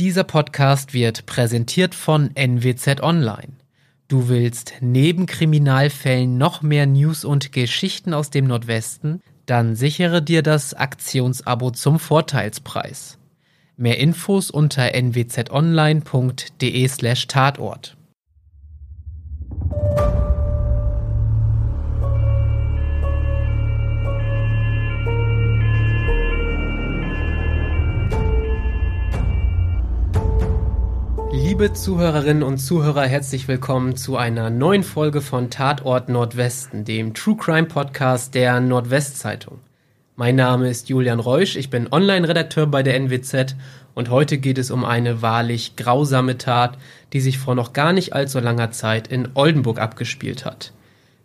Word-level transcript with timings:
Dieser 0.00 0.24
Podcast 0.24 0.94
wird 0.94 1.26
präsentiert 1.26 1.94
von 1.94 2.30
NWZ 2.34 3.02
Online. 3.02 3.52
Du 4.08 4.30
willst 4.30 4.72
neben 4.80 5.26
Kriminalfällen 5.26 6.38
noch 6.38 6.62
mehr 6.62 6.86
News 6.86 7.22
und 7.22 7.52
Geschichten 7.52 8.14
aus 8.14 8.30
dem 8.30 8.46
Nordwesten? 8.46 9.20
Dann 9.44 9.76
sichere 9.76 10.22
dir 10.22 10.42
das 10.42 10.72
Aktionsabo 10.72 11.70
zum 11.72 11.98
Vorteilspreis. 11.98 13.18
Mehr 13.76 13.98
Infos 13.98 14.50
unter 14.50 14.94
nwzonline.de 14.94 16.88
Liebe 31.42 31.72
Zuhörerinnen 31.72 32.42
und 32.42 32.58
Zuhörer, 32.58 33.06
herzlich 33.06 33.48
willkommen 33.48 33.96
zu 33.96 34.18
einer 34.18 34.50
neuen 34.50 34.82
Folge 34.82 35.22
von 35.22 35.48
Tatort 35.48 36.10
Nordwesten, 36.10 36.84
dem 36.84 37.14
True 37.14 37.34
Crime 37.34 37.66
Podcast 37.66 38.34
der 38.34 38.60
Nordwestzeitung. 38.60 39.58
Mein 40.16 40.36
Name 40.36 40.68
ist 40.68 40.90
Julian 40.90 41.18
Reusch, 41.18 41.56
ich 41.56 41.70
bin 41.70 41.90
Online-Redakteur 41.90 42.66
bei 42.66 42.82
der 42.82 42.94
NWZ 43.00 43.56
und 43.94 44.10
heute 44.10 44.36
geht 44.36 44.58
es 44.58 44.70
um 44.70 44.84
eine 44.84 45.22
wahrlich 45.22 45.76
grausame 45.76 46.36
Tat, 46.36 46.76
die 47.14 47.22
sich 47.22 47.38
vor 47.38 47.54
noch 47.54 47.72
gar 47.72 47.94
nicht 47.94 48.12
allzu 48.12 48.38
langer 48.38 48.70
Zeit 48.70 49.08
in 49.08 49.30
Oldenburg 49.32 49.80
abgespielt 49.80 50.44
hat. 50.44 50.74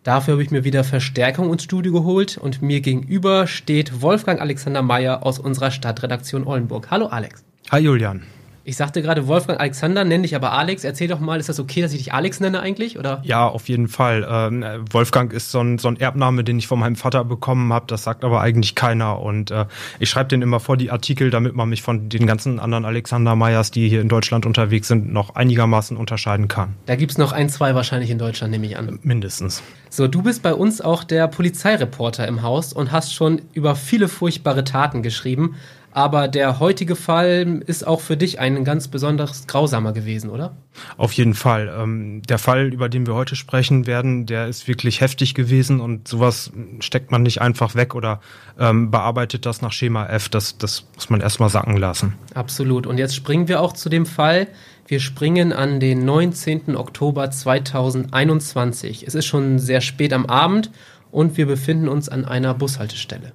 Dafür 0.04 0.36
habe 0.36 0.44
ich 0.44 0.52
mir 0.52 0.64
wieder 0.64 0.86
Verstärkung 0.86 1.52
ins 1.52 1.64
Studio 1.64 1.92
geholt 1.92 2.38
und 2.38 2.62
mir 2.62 2.80
gegenüber 2.80 3.48
steht 3.48 4.02
Wolfgang 4.02 4.40
Alexander 4.40 4.82
Meyer 4.82 5.26
aus 5.26 5.40
unserer 5.40 5.72
Stadtredaktion 5.72 6.48
Oldenburg. 6.48 6.90
Hallo 6.90 7.08
Alex. 7.08 7.44
Hi 7.70 7.82
Julian. 7.82 8.24
Ich 8.68 8.78
sagte 8.78 9.04
gerade 9.04 9.28
Wolfgang 9.28 9.60
Alexander, 9.60 10.04
nenne 10.04 10.24
dich 10.24 10.36
aber 10.36 10.52
Alex. 10.54 10.84
Erzähl 10.84 11.08
doch 11.08 11.20
mal, 11.20 11.40
ist 11.40 11.50
das 11.50 11.60
okay, 11.60 11.84
dass 11.84 11.94
ich 11.94 12.00
dich 12.00 12.14
Alex 12.14 12.40
nenne 12.40 12.62
eigentlich? 12.62 12.98
Oder? 12.98 13.22
Ja, 13.24 13.48
auf 13.48 13.70
jeden 13.70 13.88
Fall. 13.88 14.26
Ähm, 14.28 14.66
Wolfgang 14.90 15.32
ist 15.34 15.52
so 15.52 15.60
ein, 15.60 15.78
so 15.78 15.88
ein 15.88 16.00
Erbname, 16.00 16.44
den 16.44 16.58
ich 16.58 16.66
von 16.66 16.80
meinem 16.80 16.96
Vater 16.96 17.24
bekommen 17.26 17.72
habe. 17.72 17.86
Das 17.86 18.04
sagt 18.04 18.24
aber 18.24 18.42
eigentlich 18.42 18.74
keiner. 18.74 19.22
Und 19.22 19.52
äh, 19.52 19.66
ich 20.00 20.10
schreibe 20.10 20.30
den 20.30 20.42
immer 20.42 20.60
vor 20.60 20.78
die 20.78 20.90
Artikel, 20.90 21.30
damit 21.30 21.54
man 21.54 21.70
mich 21.70 21.84
von 21.84 22.10
den 22.10 22.26
ganzen 22.26 22.60
anderen 22.60 22.86
Alexander 22.86 23.36
Meyers, 23.36 23.70
die 23.70 23.88
hier 23.88 24.02
in 24.02 24.10
Deutschland 24.10 24.48
unterwegs 24.48 24.88
sind, 24.88 25.14
noch 25.14 25.36
einigermaßen 25.36 25.96
unterscheiden 25.96 26.48
kann. 26.48 26.74
Da 26.88 26.96
gibt's 26.96 27.20
noch 27.20 27.34
ein, 27.34 27.50
zwei 27.50 27.76
wahrscheinlich 27.76 28.10
in 28.10 28.18
Deutschland, 28.18 28.50
nehme 28.50 28.66
ich 28.66 28.80
an. 28.80 28.98
Mindestens. 29.04 29.62
So, 29.92 30.08
du 30.08 30.24
bist 30.24 30.42
bei 30.42 30.56
uns 30.56 30.82
auch 30.82 31.04
der 31.04 31.28
Polizeireporter 31.28 32.28
im 32.28 32.42
Haus 32.42 32.74
und 32.74 32.92
hast 32.92 33.14
schon 33.14 33.44
über 33.54 33.76
viele 33.76 34.08
furchtbare 34.08 34.64
Taten 34.64 35.04
geschrieben. 35.04 35.56
Aber 35.96 36.28
der 36.28 36.60
heutige 36.60 36.98
Fall 36.98 37.64
ist 37.66 37.88
auch 37.88 38.02
für 38.02 38.18
dich 38.18 38.38
ein 38.38 38.66
ganz 38.66 38.90
besonders 38.90 39.48
grausamer 39.48 39.94
gewesen, 39.94 40.30
oder? 40.30 40.58
Auf 40.98 41.14
jeden 41.14 41.36
Fall. 41.36 41.74
Ähm, 41.74 42.22
der 42.28 42.38
Fall, 42.38 42.74
über 42.74 42.90
den 42.90 43.08
wir 43.08 43.14
heute 43.14 43.38
sprechen 43.38 43.88
werden, 43.88 44.26
der 44.26 44.48
ist 44.48 44.68
wirklich 44.68 45.00
heftig 45.00 45.36
gewesen 45.36 45.80
und 45.80 46.10
sowas 46.10 46.52
steckt 46.82 47.12
man 47.12 47.24
nicht 47.24 47.40
einfach 47.40 47.76
weg 47.76 47.96
oder 47.96 48.20
ähm, 48.60 48.92
bearbeitet 48.92 49.46
das 49.46 49.62
nach 49.62 49.72
Schema 49.72 50.06
F. 50.08 50.28
Das, 50.28 50.58
das 50.58 50.86
muss 50.96 51.10
man 51.10 51.22
erstmal 51.22 51.48
sacken 51.48 51.78
lassen. 51.78 52.16
Absolut. 52.34 52.88
Und 52.88 52.98
jetzt 52.98 53.16
springen 53.16 53.48
wir 53.48 53.62
auch 53.62 53.72
zu 53.72 53.88
dem 53.88 54.06
Fall. 54.06 54.48
Wir 54.88 55.00
springen 55.00 55.54
an 55.54 55.80
den 55.80 56.04
19. 56.04 56.76
Oktober 56.76 57.32
2021. 57.32 59.08
Es 59.08 59.16
ist 59.16 59.28
schon 59.28 59.60
sehr 59.60 59.80
spät 59.80 60.12
am 60.12 60.26
Abend 60.26 60.72
und 61.10 61.38
wir 61.38 61.46
befinden 61.46 61.88
uns 61.88 62.10
an 62.10 62.26
einer 62.26 62.54
Bushaltestelle. 62.54 63.32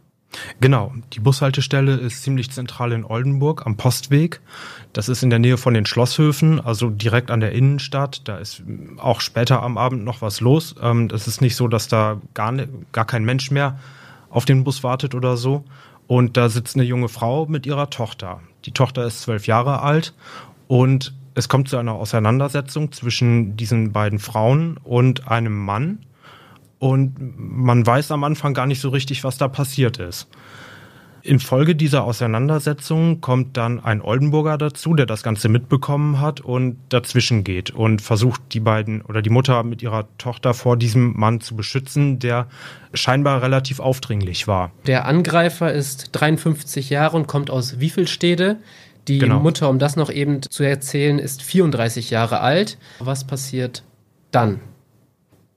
Genau, 0.61 0.93
die 1.13 1.21
Bushaltestelle 1.21 1.97
ist 1.97 2.23
ziemlich 2.23 2.51
zentral 2.51 2.93
in 2.93 3.05
Oldenburg 3.05 3.67
am 3.67 3.77
Postweg. 3.77 4.41
Das 4.93 5.09
ist 5.09 5.23
in 5.23 5.31
der 5.31 5.39
Nähe 5.39 5.57
von 5.57 5.75
den 5.75 5.87
Schlosshöfen, 5.87 6.61
also 6.61 6.91
direkt 6.91 7.31
an 7.31 7.41
der 7.41 7.53
Innenstadt. 7.53 8.29
Da 8.29 8.39
ist 8.39 8.63
auch 8.99 9.21
später 9.21 9.63
am 9.63 9.77
Abend 9.77 10.05
noch 10.05 10.23
was 10.23 10.41
los. 10.41 10.77
Ähm, 10.81 11.09
das 11.09 11.27
ist 11.27 11.41
nicht 11.41 11.57
so, 11.57 11.69
dass 11.69 11.89
da 11.89 12.21
gar, 12.35 12.55
gar 12.93 13.05
kein 13.05 13.25
Mensch 13.25 13.51
mehr 13.51 13.79
auf 14.29 14.45
den 14.45 14.63
Bus 14.63 14.85
wartet 14.85 15.15
oder 15.15 15.37
so. 15.37 15.65
Und 16.07 16.37
da 16.37 16.49
sitzt 16.49 16.77
eine 16.77 16.85
junge 16.85 17.09
Frau 17.09 17.47
mit 17.47 17.67
ihrer 17.67 17.91
Tochter. 17.91 18.41
Die 18.65 18.73
Tochter 18.73 19.05
ist 19.05 19.23
zwölf 19.23 19.47
Jahre 19.47 19.83
alt 19.83 20.15
und 20.69 21.15
es 21.35 21.49
kommt 21.49 21.69
zu 21.69 21.77
einer 21.77 21.95
Auseinandersetzung 21.95 22.93
zwischen 22.93 23.57
diesen 23.57 23.93
beiden 23.93 24.19
Frauen 24.19 24.77
und 24.83 25.29
einem 25.29 25.57
Mann 25.57 26.01
und 26.81 27.15
man 27.37 27.87
weiß 27.87 28.11
am 28.11 28.25
Anfang 28.25 28.55
gar 28.55 28.67
nicht 28.67 28.81
so 28.81 28.89
richtig, 28.89 29.23
was 29.23 29.39
da 29.39 29.47
passiert 29.47 29.99
ist. 29.99 30.27
Infolge 31.23 31.77
dieser 31.77 32.05
Auseinandersetzung 32.05 33.21
kommt 33.21 33.59
dann 33.59 33.79
ein 33.79 34.01
Oldenburger 34.01 34.57
dazu, 34.57 34.95
der 34.95 35.05
das 35.05 35.23
Ganze 35.23 35.51
mitbekommen 35.51 36.19
hat 36.19 36.41
und 36.41 36.79
dazwischen 36.89 37.45
geht 37.45 37.71
und 37.71 38.01
versucht 38.01 38.41
die 38.55 38.61
beiden 38.61 39.03
oder 39.03 39.21
die 39.21 39.29
Mutter 39.29 39.63
mit 39.63 39.83
ihrer 39.83 40.09
Tochter 40.17 40.55
vor 40.55 40.79
diesem 40.79 41.13
Mann 41.19 41.43
zu 41.43 41.55
beschützen, 41.55 42.19
der 42.19 42.47
scheinbar 42.95 43.43
relativ 43.43 43.81
aufdringlich 43.81 44.49
war. 44.49 44.73
Der 44.87 45.05
Angreifer 45.05 45.71
ist 45.71 46.09
53 46.13 46.89
Jahre 46.89 47.19
und 47.19 47.27
kommt 47.27 47.51
aus 47.51 47.79
Wiefelstede. 47.79 48.57
Die 49.07 49.19
genau. 49.19 49.41
Mutter, 49.41 49.69
um 49.69 49.79
das 49.79 49.97
noch 49.97 50.11
eben 50.11 50.41
zu 50.43 50.63
erzählen, 50.63 51.19
ist 51.19 51.43
34 51.43 52.09
Jahre 52.09 52.41
alt. 52.41 52.79
Was 52.99 53.27
passiert 53.27 53.83
dann? 54.31 54.61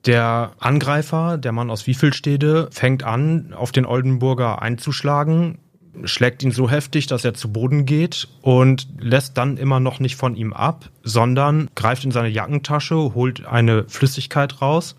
Der 0.05 0.51
Angreifer, 0.59 1.37
der 1.37 1.53
Mann 1.53 1.69
aus 1.69 1.87
Wiefelstede, 1.87 2.67
fängt 2.71 3.03
an, 3.03 3.53
auf 3.53 3.71
den 3.71 3.85
Oldenburger 3.85 4.61
einzuschlagen, 4.61 5.59
schlägt 6.03 6.43
ihn 6.43 6.51
so 6.51 6.69
heftig, 6.69 7.07
dass 7.07 7.23
er 7.23 7.33
zu 7.33 7.51
Boden 7.51 7.85
geht 7.85 8.27
und 8.41 8.87
lässt 8.99 9.37
dann 9.37 9.57
immer 9.57 9.79
noch 9.79 9.99
nicht 9.99 10.15
von 10.15 10.35
ihm 10.35 10.51
ab, 10.51 10.89
sondern 11.03 11.69
greift 11.75 12.03
in 12.03 12.11
seine 12.11 12.29
Jackentasche, 12.29 13.13
holt 13.13 13.45
eine 13.45 13.85
Flüssigkeit 13.87 14.61
raus, 14.61 14.95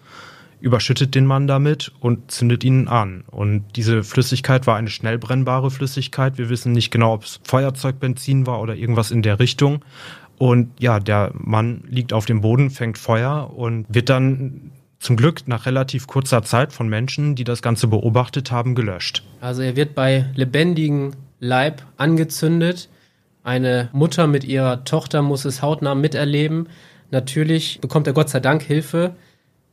überschüttet 0.60 1.14
den 1.14 1.26
Mann 1.26 1.47
damit 1.47 1.93
und 2.00 2.31
zündet 2.31 2.64
ihn 2.64 2.88
an. 2.88 3.25
Und 3.31 3.64
diese 3.76 4.03
Flüssigkeit 4.04 4.66
war 4.66 4.76
eine 4.76 4.88
schnell 4.88 5.19
brennbare 5.19 5.70
Flüssigkeit. 5.70 6.38
Wir 6.38 6.48
wissen 6.48 6.72
nicht 6.72 6.91
genau, 6.91 7.12
ob 7.12 7.25
es 7.25 7.41
Feuerzeugbenzin 7.44 8.47
war 8.47 8.60
oder 8.60 8.75
irgendwas 8.75 9.10
in 9.10 9.20
der 9.20 9.38
Richtung. 9.38 9.84
Und 10.38 10.70
ja, 10.81 11.00
der 11.00 11.32
Mann 11.34 11.84
liegt 11.87 12.14
auf 12.14 12.25
dem 12.25 12.41
Boden, 12.41 12.70
fängt 12.70 12.97
Feuer 12.97 13.53
und 13.54 13.84
wird 13.88 14.09
dann 14.09 14.72
zum 15.04 15.16
Glück 15.16 15.47
nach 15.47 15.66
relativ 15.66 16.06
kurzer 16.06 16.42
Zeit 16.42 16.72
von 16.72 16.88
Menschen, 16.88 17.34
die 17.34 17.44
das 17.44 17.60
Ganze 17.60 17.88
beobachtet 17.88 18.50
haben, 18.50 18.75
gelöscht. 18.75 19.22
Also 19.41 19.60
er 19.60 19.76
wird 19.76 19.94
bei 19.94 20.31
lebendigem 20.34 21.12
Leib 21.41 21.82
angezündet. 21.98 22.88
Eine 23.43 23.91
Mutter 23.93 24.26
mit 24.26 24.44
ihrer 24.44 24.84
Tochter 24.84 25.20
muss 25.20 25.44
es 25.44 25.60
hautnah 25.60 25.94
miterleben. 25.94 26.70
Natürlich 27.10 27.81
bekommt 27.82 28.06
er 28.06 28.14
Gott 28.14 28.31
sei 28.31 28.41
Dank 28.41 28.62
Hilfe. 28.62 29.14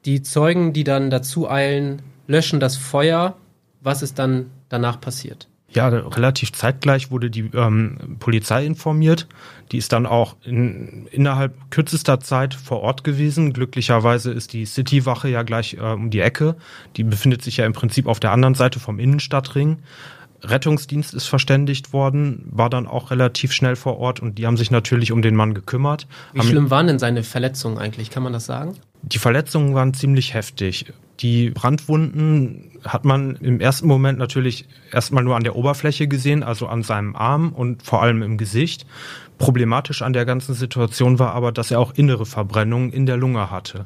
Die 0.03 0.21
Zeugen, 0.21 0.73
die 0.73 0.83
dann 0.83 1.09
dazu 1.09 1.49
eilen, 1.49 2.01
löschen 2.27 2.59
das 2.59 2.75
Feuer. 2.75 3.37
Was 3.79 4.01
ist 4.01 4.19
dann 4.19 4.51
danach 4.67 4.99
passiert? 4.99 5.47
Ja, 5.73 5.87
relativ 5.87 6.51
zeitgleich 6.51 7.11
wurde 7.11 7.29
die 7.29 7.49
ähm, 7.53 8.17
Polizei 8.19 8.65
informiert. 8.65 9.27
Die 9.71 9.77
ist 9.77 9.93
dann 9.93 10.05
auch 10.05 10.35
in, 10.43 11.07
innerhalb 11.11 11.71
kürzester 11.71 12.19
Zeit 12.19 12.53
vor 12.53 12.81
Ort 12.81 13.05
gewesen. 13.05 13.53
Glücklicherweise 13.53 14.31
ist 14.31 14.51
die 14.51 14.65
Citywache 14.65 15.29
ja 15.29 15.43
gleich 15.43 15.75
äh, 15.75 15.79
um 15.79 16.09
die 16.09 16.19
Ecke. 16.19 16.57
Die 16.97 17.05
befindet 17.05 17.41
sich 17.41 17.57
ja 17.57 17.65
im 17.65 17.71
Prinzip 17.71 18.07
auf 18.07 18.19
der 18.19 18.31
anderen 18.31 18.55
Seite 18.55 18.81
vom 18.81 18.99
Innenstadtring. 18.99 19.77
Rettungsdienst 20.43 21.13
ist 21.13 21.27
verständigt 21.27 21.93
worden, 21.93 22.43
war 22.49 22.69
dann 22.69 22.87
auch 22.87 23.11
relativ 23.11 23.51
schnell 23.53 23.75
vor 23.75 23.97
Ort 23.97 24.19
und 24.19 24.37
die 24.37 24.47
haben 24.47 24.57
sich 24.57 24.71
natürlich 24.71 25.11
um 25.11 25.21
den 25.21 25.35
Mann 25.35 25.53
gekümmert. 25.53 26.07
Wie 26.33 26.41
schlimm 26.41 26.69
waren 26.69 26.87
denn 26.87 26.99
seine 26.99 27.23
Verletzungen 27.23 27.77
eigentlich? 27.77 28.09
Kann 28.09 28.23
man 28.23 28.33
das 28.33 28.45
sagen? 28.45 28.75
Die 29.03 29.19
Verletzungen 29.19 29.73
waren 29.75 29.93
ziemlich 29.93 30.33
heftig. 30.33 30.93
Die 31.19 31.51
Brandwunden 31.51 32.71
hat 32.83 33.05
man 33.05 33.35
im 33.35 33.59
ersten 33.59 33.87
Moment 33.87 34.17
natürlich 34.17 34.65
erstmal 34.91 35.23
nur 35.23 35.35
an 35.35 35.43
der 35.43 35.55
Oberfläche 35.55 36.07
gesehen, 36.07 36.41
also 36.41 36.67
an 36.67 36.81
seinem 36.81 37.15
Arm 37.15 37.51
und 37.53 37.83
vor 37.83 38.01
allem 38.01 38.23
im 38.23 38.37
Gesicht. 38.37 38.87
Problematisch 39.37 40.01
an 40.01 40.13
der 40.13 40.25
ganzen 40.25 40.55
Situation 40.55 41.19
war 41.19 41.33
aber, 41.33 41.51
dass 41.51 41.69
er 41.71 41.79
auch 41.79 41.93
innere 41.93 42.25
Verbrennungen 42.25 42.91
in 42.91 43.05
der 43.05 43.17
Lunge 43.17 43.51
hatte. 43.51 43.85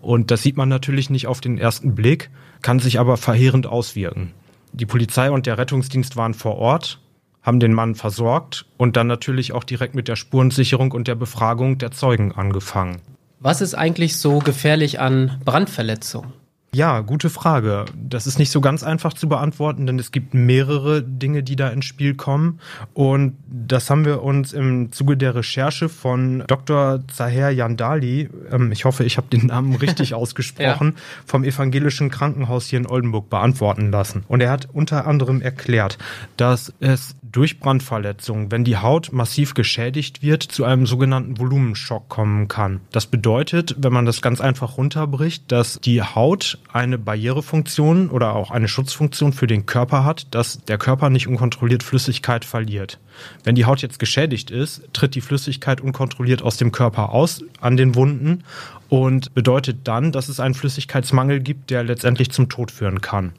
Und 0.00 0.30
das 0.30 0.42
sieht 0.42 0.56
man 0.56 0.70
natürlich 0.70 1.10
nicht 1.10 1.26
auf 1.26 1.40
den 1.40 1.58
ersten 1.58 1.94
Blick, 1.94 2.30
kann 2.62 2.78
sich 2.78 2.98
aber 2.98 3.16
verheerend 3.18 3.66
auswirken. 3.66 4.32
Die 4.72 4.86
Polizei 4.86 5.30
und 5.30 5.46
der 5.46 5.58
Rettungsdienst 5.58 6.16
waren 6.16 6.34
vor 6.34 6.56
Ort, 6.56 7.00
haben 7.42 7.60
den 7.60 7.72
Mann 7.72 7.94
versorgt 7.94 8.66
und 8.76 8.96
dann 8.96 9.06
natürlich 9.06 9.52
auch 9.52 9.64
direkt 9.64 9.94
mit 9.94 10.08
der 10.08 10.16
Spurensicherung 10.16 10.92
und 10.92 11.08
der 11.08 11.14
Befragung 11.14 11.78
der 11.78 11.90
Zeugen 11.90 12.32
angefangen. 12.32 13.00
Was 13.40 13.60
ist 13.60 13.74
eigentlich 13.74 14.18
so 14.18 14.38
gefährlich 14.38 15.00
an 15.00 15.40
Brandverletzungen? 15.44 16.39
Ja, 16.72 17.00
gute 17.00 17.30
Frage. 17.30 17.84
Das 17.96 18.28
ist 18.28 18.38
nicht 18.38 18.50
so 18.50 18.60
ganz 18.60 18.84
einfach 18.84 19.12
zu 19.12 19.28
beantworten, 19.28 19.86
denn 19.86 19.98
es 19.98 20.12
gibt 20.12 20.34
mehrere 20.34 21.02
Dinge, 21.02 21.42
die 21.42 21.56
da 21.56 21.68
ins 21.68 21.84
Spiel 21.84 22.14
kommen. 22.14 22.60
Und 22.94 23.36
das 23.48 23.90
haben 23.90 24.04
wir 24.04 24.22
uns 24.22 24.52
im 24.52 24.92
Zuge 24.92 25.16
der 25.16 25.34
Recherche 25.34 25.88
von 25.88 26.44
Dr. 26.46 27.00
Zaher 27.08 27.50
Yandali, 27.50 28.30
ähm, 28.52 28.70
ich 28.70 28.84
hoffe, 28.84 29.02
ich 29.02 29.16
habe 29.16 29.26
den 29.28 29.46
Namen 29.46 29.74
richtig 29.74 30.14
ausgesprochen, 30.14 30.94
ja. 30.94 31.02
vom 31.26 31.42
Evangelischen 31.42 32.08
Krankenhaus 32.08 32.66
hier 32.66 32.78
in 32.78 32.86
Oldenburg 32.86 33.30
beantworten 33.30 33.90
lassen. 33.90 34.22
Und 34.28 34.40
er 34.40 34.52
hat 34.52 34.68
unter 34.72 35.08
anderem 35.08 35.42
erklärt, 35.42 35.98
dass 36.36 36.72
es 36.78 37.16
durch 37.32 37.60
Brandverletzungen, 37.60 38.50
wenn 38.50 38.64
die 38.64 38.76
Haut 38.76 39.12
massiv 39.12 39.54
geschädigt 39.54 40.22
wird, 40.22 40.42
zu 40.42 40.64
einem 40.64 40.86
sogenannten 40.86 41.38
Volumenschock 41.38 42.08
kommen 42.08 42.48
kann. 42.48 42.80
Das 42.92 43.06
bedeutet, 43.06 43.76
wenn 43.78 43.92
man 43.92 44.06
das 44.06 44.22
ganz 44.22 44.40
einfach 44.40 44.76
runterbricht, 44.76 45.50
dass 45.50 45.80
die 45.80 46.02
Haut 46.02 46.58
eine 46.72 46.98
Barrierefunktion 46.98 48.10
oder 48.10 48.34
auch 48.34 48.50
eine 48.50 48.68
Schutzfunktion 48.68 49.32
für 49.32 49.46
den 49.46 49.66
Körper 49.66 50.04
hat, 50.04 50.26
dass 50.30 50.64
der 50.64 50.78
Körper 50.78 51.10
nicht 51.10 51.26
unkontrolliert 51.26 51.82
Flüssigkeit 51.82 52.44
verliert. 52.44 52.98
Wenn 53.44 53.54
die 53.54 53.64
Haut 53.64 53.82
jetzt 53.82 53.98
geschädigt 53.98 54.50
ist, 54.50 54.82
tritt 54.92 55.14
die 55.14 55.20
Flüssigkeit 55.20 55.80
unkontrolliert 55.80 56.42
aus 56.42 56.56
dem 56.56 56.72
Körper 56.72 57.10
aus 57.10 57.42
an 57.60 57.76
den 57.76 57.94
Wunden 57.94 58.44
und 58.88 59.34
bedeutet 59.34 59.78
dann, 59.84 60.12
dass 60.12 60.28
es 60.28 60.40
einen 60.40 60.54
Flüssigkeitsmangel 60.54 61.40
gibt, 61.40 61.70
der 61.70 61.84
letztendlich 61.84 62.30
zum 62.30 62.48
Tod 62.48 62.70
führen 62.70 63.00
kann. 63.00 63.32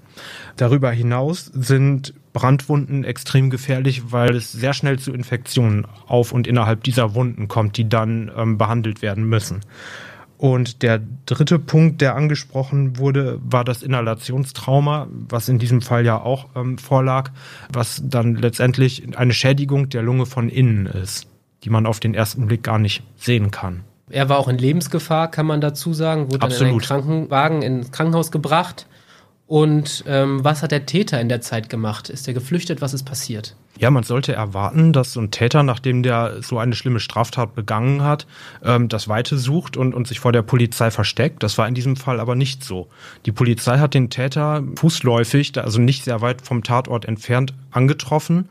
Darüber 0.58 0.92
hinaus 0.92 1.46
sind 1.46 2.14
Brandwunden 2.34 3.04
extrem 3.04 3.50
gefährlich, 3.50 4.12
weil 4.12 4.36
es 4.36 4.52
sehr 4.52 4.74
schnell 4.74 5.00
zu 5.00 5.14
Infektionen 5.14 5.86
auf 6.08 6.32
und 6.32 6.48
innerhalb 6.48 6.84
dieser 6.84 7.14
Wunden 7.14 7.48
kommt, 7.48 7.78
die 7.78 7.90
dann 7.90 8.32
ähm, 8.36 8.58
behandelt 8.58 9.02
werden 9.02 9.26
müssen. 9.26 9.62
Und 10.42 10.82
der 10.82 11.00
dritte 11.28 11.60
Punkt, 11.60 12.02
der 12.02 12.16
angesprochen 12.16 12.98
wurde, 12.98 13.40
war 13.44 13.64
das 13.64 13.84
Inhalationstrauma, 13.84 15.06
was 15.30 15.48
in 15.48 15.60
diesem 15.60 15.84
Fall 15.84 16.04
ja 16.04 16.20
auch 16.20 16.48
ähm, 16.56 16.80
vorlag, 16.80 17.30
was 17.72 18.02
dann 18.04 18.38
letztendlich 18.38 19.16
eine 19.16 19.34
Schädigung 19.34 19.90
der 19.90 20.02
Lunge 20.02 20.26
von 20.26 20.50
innen 20.50 20.88
ist, 20.88 21.28
die 21.64 21.70
man 21.70 21.86
auf 21.86 22.00
den 22.00 22.16
ersten 22.16 22.48
Blick 22.48 22.64
gar 22.64 22.80
nicht 22.80 23.04
sehen 23.18 23.52
kann. 23.52 23.82
Er 24.10 24.30
war 24.30 24.40
auch 24.40 24.48
in 24.48 24.58
Lebensgefahr, 24.58 25.30
kann 25.30 25.46
man 25.46 25.62
dazu 25.62 25.94
sagen, 25.94 26.32
wurde 26.32 26.42
Absolut. 26.42 26.60
dann 26.60 26.68
in 26.68 26.72
einen 26.72 26.82
Krankenwagen 26.82 27.62
ins 27.62 27.92
Krankenhaus 27.92 28.32
gebracht. 28.32 28.88
Und 29.51 30.06
ähm, 30.07 30.45
was 30.45 30.63
hat 30.63 30.71
der 30.71 30.86
Täter 30.86 31.19
in 31.19 31.27
der 31.27 31.42
Zeit 31.42 31.69
gemacht? 31.69 32.09
Ist 32.09 32.25
er 32.25 32.33
geflüchtet? 32.33 32.80
Was 32.80 32.94
ist 32.94 33.03
passiert? 33.03 33.57
Ja, 33.77 33.92
man 33.92 34.03
sollte 34.03 34.31
erwarten, 34.31 34.94
dass 34.94 35.12
so 35.12 35.19
ein 35.19 35.30
Täter, 35.30 35.62
nachdem 35.62 36.03
der 36.03 36.42
so 36.42 36.57
eine 36.57 36.74
schlimme 36.74 37.01
Straftat 37.01 37.53
begangen 37.53 38.01
hat, 38.01 38.27
ähm, 38.63 38.88
das 38.88 39.09
Weite 39.09 39.38
sucht 39.38 39.75
und, 39.75 39.94
und 39.94 40.07
sich 40.07 40.21
vor 40.21 40.31
der 40.31 40.42
Polizei 40.42 40.89
versteckt. 40.89 41.44
Das 41.44 41.57
war 41.57 41.68
in 41.68 41.75
diesem 41.75 41.98
Fall 41.98 42.21
aber 42.21 42.36
nicht 42.36 42.63
so. 42.63 42.88
Die 43.25 43.33
Polizei 43.33 43.77
hat 43.80 43.94
den 43.94 44.09
Täter 44.09 44.63
fußläufig, 44.77 45.51
also 45.57 45.81
nicht 45.81 46.06
sehr 46.06 46.21
weit 46.21 46.42
vom 46.44 46.63
Tatort 46.63 47.03
entfernt, 47.03 47.53
angetroffen 47.71 48.48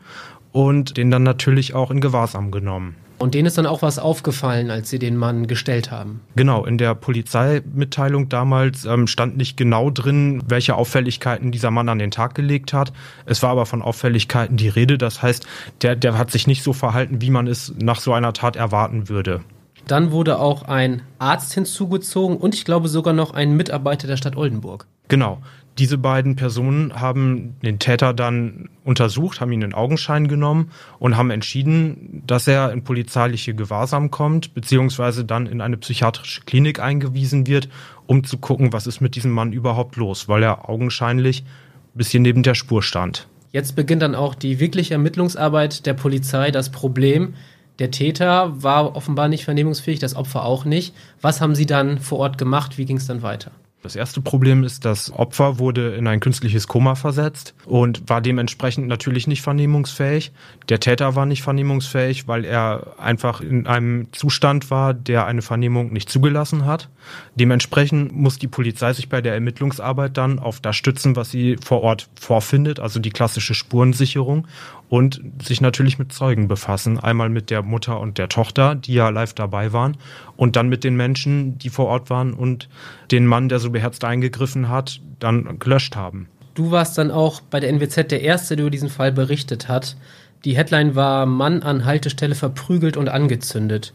und 0.51 0.97
den 0.97 1.09
dann 1.09 1.23
natürlich 1.23 1.73
auch 1.73 1.89
in 1.89 1.99
Gewahrsam 1.99 2.51
genommen. 2.51 2.95
Und 3.21 3.35
denen 3.35 3.45
ist 3.45 3.57
dann 3.57 3.67
auch 3.67 3.83
was 3.83 3.99
aufgefallen, 3.99 4.71
als 4.71 4.89
sie 4.89 4.97
den 4.97 5.15
Mann 5.15 5.45
gestellt 5.45 5.91
haben. 5.91 6.21
Genau, 6.35 6.65
in 6.65 6.79
der 6.79 6.95
Polizeimitteilung 6.95 8.29
damals 8.29 8.85
ähm, 8.85 9.05
stand 9.05 9.37
nicht 9.37 9.57
genau 9.57 9.91
drin, 9.91 10.41
welche 10.47 10.73
Auffälligkeiten 10.73 11.51
dieser 11.51 11.69
Mann 11.69 11.87
an 11.87 11.99
den 11.99 12.09
Tag 12.09 12.33
gelegt 12.33 12.73
hat. 12.73 12.91
Es 13.27 13.43
war 13.43 13.51
aber 13.51 13.67
von 13.67 13.83
Auffälligkeiten 13.83 14.57
die 14.57 14.69
Rede. 14.69 14.97
Das 14.97 15.21
heißt, 15.21 15.45
der, 15.83 15.95
der 15.95 16.17
hat 16.17 16.31
sich 16.31 16.47
nicht 16.47 16.63
so 16.63 16.73
verhalten, 16.73 17.21
wie 17.21 17.29
man 17.29 17.45
es 17.45 17.73
nach 17.77 17.99
so 17.99 18.11
einer 18.11 18.33
Tat 18.33 18.55
erwarten 18.55 19.07
würde. 19.07 19.41
Dann 19.87 20.11
wurde 20.11 20.39
auch 20.39 20.63
ein 20.63 21.03
Arzt 21.19 21.53
hinzugezogen 21.53 22.37
und 22.37 22.55
ich 22.55 22.65
glaube 22.65 22.87
sogar 22.87 23.13
noch 23.13 23.33
ein 23.33 23.55
Mitarbeiter 23.55 24.07
der 24.07 24.17
Stadt 24.17 24.35
Oldenburg. 24.35 24.87
Genau. 25.09 25.41
Diese 25.81 25.97
beiden 25.97 26.35
Personen 26.35 27.01
haben 27.01 27.55
den 27.63 27.79
Täter 27.79 28.13
dann 28.13 28.69
untersucht, 28.83 29.41
haben 29.41 29.51
ihn 29.51 29.63
in 29.63 29.73
Augenschein 29.73 30.27
genommen 30.27 30.69
und 30.99 31.17
haben 31.17 31.31
entschieden, 31.31 32.21
dass 32.27 32.47
er 32.47 32.71
in 32.71 32.83
polizeiliche 32.83 33.55
Gewahrsam 33.55 34.11
kommt, 34.11 34.53
beziehungsweise 34.53 35.25
dann 35.25 35.47
in 35.47 35.59
eine 35.59 35.77
psychiatrische 35.77 36.41
Klinik 36.41 36.79
eingewiesen 36.79 37.47
wird, 37.47 37.67
um 38.05 38.23
zu 38.23 38.37
gucken, 38.37 38.73
was 38.73 38.85
ist 38.85 39.01
mit 39.01 39.15
diesem 39.15 39.31
Mann 39.31 39.53
überhaupt 39.53 39.95
los, 39.95 40.27
weil 40.27 40.43
er 40.43 40.69
augenscheinlich 40.69 41.41
ein 41.41 41.97
bisschen 41.97 42.21
neben 42.21 42.43
der 42.43 42.53
Spur 42.53 42.83
stand. 42.83 43.27
Jetzt 43.51 43.75
beginnt 43.75 44.03
dann 44.03 44.13
auch 44.13 44.35
die 44.35 44.59
wirkliche 44.59 44.93
Ermittlungsarbeit 44.93 45.87
der 45.87 45.95
Polizei. 45.95 46.51
Das 46.51 46.69
Problem, 46.69 47.33
der 47.79 47.89
Täter 47.89 48.61
war 48.61 48.95
offenbar 48.95 49.29
nicht 49.29 49.45
vernehmungsfähig, 49.45 49.97
das 49.97 50.15
Opfer 50.15 50.45
auch 50.45 50.63
nicht. 50.63 50.93
Was 51.21 51.41
haben 51.41 51.55
Sie 51.55 51.65
dann 51.65 51.97
vor 51.97 52.19
Ort 52.19 52.37
gemacht? 52.37 52.77
Wie 52.77 52.85
ging 52.85 52.97
es 52.97 53.07
dann 53.07 53.23
weiter? 53.23 53.49
Das 53.81 53.95
erste 53.95 54.21
Problem 54.21 54.63
ist, 54.63 54.85
das 54.85 55.11
Opfer 55.11 55.57
wurde 55.57 55.95
in 55.95 56.05
ein 56.05 56.19
künstliches 56.19 56.67
Koma 56.67 56.93
versetzt 56.93 57.55
und 57.65 58.07
war 58.07 58.21
dementsprechend 58.21 58.87
natürlich 58.87 59.25
nicht 59.25 59.41
vernehmungsfähig. 59.41 60.31
Der 60.69 60.79
Täter 60.79 61.15
war 61.15 61.25
nicht 61.25 61.41
vernehmungsfähig, 61.41 62.27
weil 62.27 62.45
er 62.45 62.99
einfach 62.99 63.41
in 63.41 63.65
einem 63.65 64.07
Zustand 64.11 64.69
war, 64.69 64.93
der 64.93 65.25
eine 65.25 65.41
Vernehmung 65.41 65.91
nicht 65.93 66.09
zugelassen 66.09 66.65
hat. 66.65 66.89
Dementsprechend 67.33 68.11
muss 68.11 68.37
die 68.37 68.47
Polizei 68.47 68.93
sich 68.93 69.09
bei 69.09 69.19
der 69.21 69.33
Ermittlungsarbeit 69.33 70.15
dann 70.15 70.37
auf 70.37 70.59
das 70.59 70.75
stützen, 70.75 71.15
was 71.15 71.31
sie 71.31 71.57
vor 71.63 71.81
Ort 71.81 72.07
vorfindet, 72.19 72.79
also 72.79 72.99
die 72.99 73.09
klassische 73.09 73.55
Spurensicherung 73.55 74.47
und 74.91 75.21
sich 75.41 75.61
natürlich 75.61 75.99
mit 75.99 76.11
Zeugen 76.11 76.49
befassen. 76.49 76.99
Einmal 76.99 77.29
mit 77.29 77.49
der 77.49 77.63
Mutter 77.63 77.97
und 78.01 78.17
der 78.17 78.27
Tochter, 78.27 78.75
die 78.75 78.93
ja 78.93 79.07
live 79.07 79.33
dabei 79.33 79.71
waren, 79.71 79.95
und 80.35 80.57
dann 80.57 80.67
mit 80.67 80.83
den 80.83 80.97
Menschen, 80.97 81.57
die 81.57 81.69
vor 81.69 81.85
Ort 81.85 82.09
waren 82.09 82.33
und 82.33 82.67
den 83.09 83.25
Mann, 83.25 83.47
der 83.47 83.59
so 83.59 83.69
beherzt 83.69 84.03
eingegriffen 84.03 84.67
hat, 84.67 84.99
dann 85.19 85.59
gelöscht 85.59 85.95
haben. 85.95 86.27
Du 86.55 86.71
warst 86.71 86.97
dann 86.97 87.09
auch 87.09 87.39
bei 87.39 87.61
der 87.61 87.69
NWZ 87.69 88.11
der 88.11 88.21
Erste, 88.21 88.57
der 88.57 88.63
über 88.63 88.69
diesen 88.69 88.89
Fall 88.89 89.13
berichtet 89.13 89.69
hat. 89.69 89.95
Die 90.43 90.57
Headline 90.57 90.93
war 90.93 91.25
Mann 91.25 91.63
an 91.63 91.85
Haltestelle 91.85 92.35
verprügelt 92.35 92.97
und 92.97 93.07
angezündet. 93.07 93.93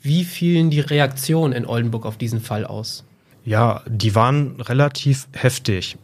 Wie 0.00 0.22
fielen 0.22 0.70
die 0.70 0.78
Reaktionen 0.78 1.54
in 1.54 1.66
Oldenburg 1.66 2.06
auf 2.06 2.18
diesen 2.18 2.40
Fall 2.40 2.64
aus? 2.64 3.04
Ja, 3.44 3.82
die 3.88 4.14
waren 4.14 4.60
relativ 4.60 5.26
heftig. 5.32 5.98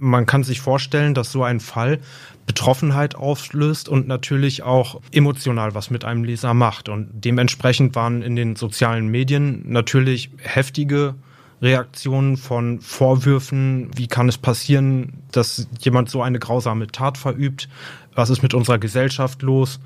Man 0.00 0.26
kann 0.26 0.42
sich 0.42 0.60
vorstellen, 0.60 1.14
dass 1.14 1.30
so 1.30 1.44
ein 1.44 1.60
Fall 1.60 2.00
Betroffenheit 2.46 3.14
auslöst 3.14 3.88
und 3.88 4.08
natürlich 4.08 4.62
auch 4.62 5.00
emotional 5.12 5.74
was 5.74 5.90
mit 5.90 6.04
einem 6.04 6.24
Leser 6.24 6.54
macht. 6.54 6.88
Und 6.88 7.08
dementsprechend 7.12 7.94
waren 7.94 8.22
in 8.22 8.34
den 8.34 8.56
sozialen 8.56 9.08
Medien 9.08 9.62
natürlich 9.66 10.30
heftige 10.38 11.14
Reaktionen 11.62 12.36
von 12.36 12.80
Vorwürfen, 12.80 13.90
wie 13.94 14.08
kann 14.08 14.28
es 14.28 14.38
passieren, 14.38 15.22
dass 15.30 15.68
jemand 15.80 16.08
so 16.08 16.22
eine 16.22 16.38
grausame 16.38 16.86
Tat 16.86 17.18
verübt, 17.18 17.68
was 18.14 18.30
ist 18.30 18.42
mit 18.42 18.54
unserer 18.54 18.78
Gesellschaft 18.78 19.42
los 19.42 19.78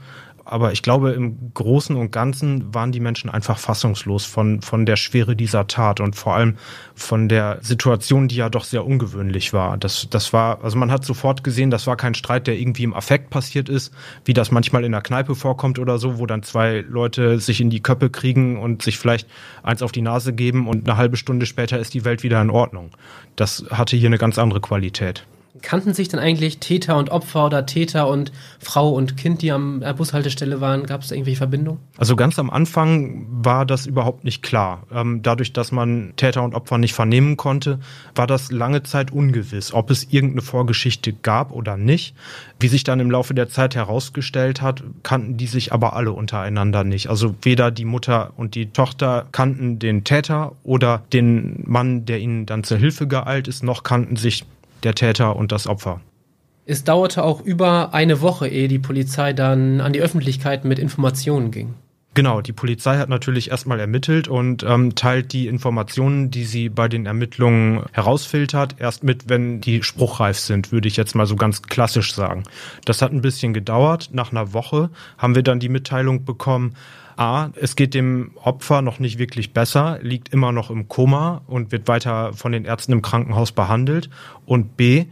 aber 0.45 0.73
ich 0.73 0.83
glaube, 0.83 1.13
im 1.13 1.53
Großen 1.55 1.97
und 1.97 2.11
Ganzen 2.11 2.75
waren 2.75 2.93
die 2.93 3.01
Menschen 3.01 3.31
einfach 3.31 3.59
fassungslos 3.59 4.25
von, 4.25 4.61
von 4.61 4.85
der 4.85 4.97
Schwere 4.97 5.37
dieser 5.37 5.67
Tat 5.67 6.01
und 6.01 6.17
vor 6.17 6.35
allem 6.35 6.57
von 6.95 7.29
der 7.29 7.59
Situation, 7.63 8.29
die 8.29 8.37
ja 8.37 8.51
doch 8.51 8.65
sehr 8.65 8.85
ungewöhnlich 8.85 9.53
war. 9.53 9.79
Das, 9.79 10.09
das 10.11 10.33
war, 10.33 10.63
also 10.63 10.77
man 10.77 10.91
hat 10.91 11.05
sofort 11.05 11.45
gesehen, 11.45 11.71
das 11.71 11.87
war 11.87 11.97
kein 11.97 12.15
Streit, 12.15 12.47
der 12.47 12.59
irgendwie 12.59 12.85
im 12.85 12.95
Affekt 12.95 13.31
passiert 13.31 13.69
ist, 13.69 13.93
wie 14.25 14.35
das 14.35 14.51
manchmal 14.51 14.85
in 14.85 14.93
der 14.93 15.03
Kneipe 15.03 15.35
vorkommt 15.35 15.79
oder 15.79 15.99
so, 15.99 16.19
wo 16.19 16.27
dann 16.27 16.43
zwei 16.43 16.85
Leute 16.87 17.39
sich 17.39 17.61
in 17.61 17.71
die 17.71 17.83
Köppe 17.83 18.11
kriegen 18.11 18.59
und 18.59 18.83
sich 18.83 18.99
vielleicht 18.99 19.29
eins 19.63 19.83
auf 19.83 19.93
die 19.93 20.03
Nase 20.03 20.35
geben 20.35 20.69
und 20.69 20.87
eine 20.89 20.99
halbe 20.99 21.17
Stunde 21.17 21.47
später 21.47 21.79
ist 21.79 21.95
die 21.95 22.05
Welt 22.05 22.23
wieder 22.23 22.41
in 22.43 22.51
Ordnung. 22.51 22.91
Das 23.37 23.65
hatte 23.71 23.97
hier 23.97 24.09
eine 24.09 24.19
ganz 24.19 24.39
andere 24.39 24.61
Qualität 24.61 25.27
kannten 25.65 25.95
sich 25.95 26.09
dann 26.09 26.21
eigentlich 26.21 26.59
Täter 26.59 26.97
und 26.97 27.11
Opfer 27.11 27.47
oder 27.47 27.67
Täter 27.67 28.07
und 28.07 28.31
Frau 28.61 28.91
und 28.91 29.17
Kind, 29.17 29.43
die 29.43 29.51
am 29.51 29.81
der 29.81 29.95
Bushaltestelle 29.95 30.61
waren? 30.61 30.85
Gab 30.87 31.03
es 31.03 31.11
irgendwelche 31.11 31.39
Verbindungen? 31.39 31.81
Also 31.97 32.15
ganz 32.15 32.39
am 32.39 32.51
Anfang 32.51 33.27
war 33.31 33.67
das 33.67 33.87
überhaupt 33.87 34.25
nicht 34.25 34.43
klar. 34.43 34.85
Ähm, 34.93 35.23
dadurch, 35.23 35.53
dass 35.53 35.73
man 35.73 36.13
Täter 36.17 36.43
und 36.43 36.55
Opfer 36.55 36.79
nicht 36.79 36.93
vernehmen 36.93 37.37
konnte, 37.37 37.81
war 38.15 38.27
das 38.27 38.53
lange 38.53 38.83
Zeit 38.83 39.11
ungewiss, 39.11 39.73
ob 39.73 39.91
es 39.91 40.05
irgendeine 40.13 40.43
Vorgeschichte 40.43 41.13
gab 41.13 41.51
oder 41.51 41.77
nicht. 41.77 42.15
Wie 42.61 42.69
sich 42.69 42.85
dann 42.85 43.01
im 43.01 43.11
Laufe 43.11 43.35
der 43.35 43.49
Zeit 43.49 43.75
herausgestellt 43.75 44.61
hat, 44.61 44.85
kannten 45.03 45.37
die 45.37 45.47
sich 45.47 45.73
aber 45.73 45.97
alle 45.97 46.13
untereinander 46.13 46.85
nicht. 46.85 47.09
Also 47.09 47.35
weder 47.43 47.71
die 47.71 47.87
Mutter 47.87 48.33
und 48.37 48.55
die 48.55 48.67
Tochter 48.71 49.27
kannten 49.33 49.79
den 49.79 50.05
Täter 50.05 50.53
oder 50.63 51.03
den 51.13 51.63
Mann, 51.67 52.05
der 52.05 52.21
ihnen 52.21 52.45
dann 52.45 52.65
zur 52.65 52.77
Hilfe 52.77 53.09
geeilt 53.09 53.49
ist, 53.49 53.65
noch 53.65 53.83
kannten 53.83 54.17
sich 54.17 54.45
der 54.85 54.95
Täter 54.95 55.37
und 55.37 55.53
das 55.53 55.67
Opfer. 55.67 56.01
Es 56.67 56.85
dauerte 56.85 57.25
auch 57.25 57.43
über 57.43 57.93
eine 57.93 58.21
Woche, 58.21 58.49
ehe 58.49 58.69
die 58.69 58.79
Polizei 58.79 59.33
dann 59.33 59.81
an 59.81 59.93
die 59.93 60.01
Öffentlichkeit 60.01 60.65
mit 60.65 60.79
Informationen 60.79 61.51
ging. 61.51 61.75
Genau, 62.15 62.41
die 62.41 62.53
Polizei 62.53 62.97
hat 62.99 63.09
natürlich 63.09 63.51
erstmal 63.51 63.81
ermittelt 63.81 64.29
und 64.29 64.63
ähm, 64.63 64.95
teilt 64.95 65.33
die 65.33 65.49
Informationen, 65.49 66.31
die 66.31 66.45
sie 66.45 66.69
bei 66.69 66.87
den 66.87 67.07
Ermittlungen 67.07 67.83
herausfiltert, 67.91 68.77
erst 68.79 69.03
mit, 69.03 69.29
wenn 69.29 69.61
die 69.61 69.83
spruchreif 69.83 70.39
sind, 70.39 70.71
würde 70.71 70.87
ich 70.87 70.97
jetzt 70.97 71.17
mal 71.17 71.27
so 71.27 71.35
ganz 71.35 71.63
klassisch 71.63 72.15
sagen. 72.15 72.45
Das 72.85 73.03
hat 73.03 73.13
ein 73.13 73.21
bisschen 73.21 73.53
gedauert. 73.53 74.11
Nach 74.13 74.31
einer 74.31 74.53
Woche 74.53 74.91
haben 75.19 75.35
wir 75.35 75.43
dann 75.43 75.59
die 75.59 75.69
Mitteilung 75.69 76.25
bekommen, 76.25 76.77
A, 77.17 77.51
es 77.61 77.77
geht 77.77 77.95
dem 77.95 78.33
Opfer 78.43 78.83
noch 78.83 78.99
nicht 78.99 79.19
wirklich 79.19 79.53
besser, 79.53 79.99
liegt 80.03 80.31
immer 80.31 80.53
noch 80.53 80.71
im 80.71 80.89
Koma 80.89 81.43
und 81.47 81.73
wird 81.73 81.89
weiter 81.89 82.33
von 82.33 82.53
den 82.53 82.65
Ärzten 82.65 82.93
im 82.93 83.03
Krankenhaus 83.03 83.53
behandelt. 83.53 84.11
Und 84.47 84.77
B, 84.77 85.07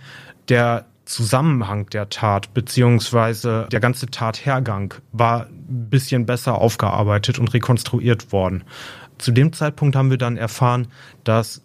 der 0.49 0.87
Zusammenhang 1.05 1.87
der 1.91 2.09
Tat 2.09 2.55
beziehungsweise 2.55 3.69
der 3.71 3.81
ganze 3.81 4.07
Tathergang 4.07 4.95
war 5.13 5.47
ein 5.47 5.89
bisschen 5.91 6.27
besser 6.27 6.57
aufgearbeitet 6.57 7.39
und 7.39 7.53
rekonstruiert 7.53 8.33
worden. 8.33 8.65
Zu 9.19 9.33
dem 9.33 9.53
Zeitpunkt 9.53 9.97
haben 9.97 10.11
wir 10.11 10.19
dann 10.19 10.37
erfahren, 10.37 10.89
dass 11.25 11.63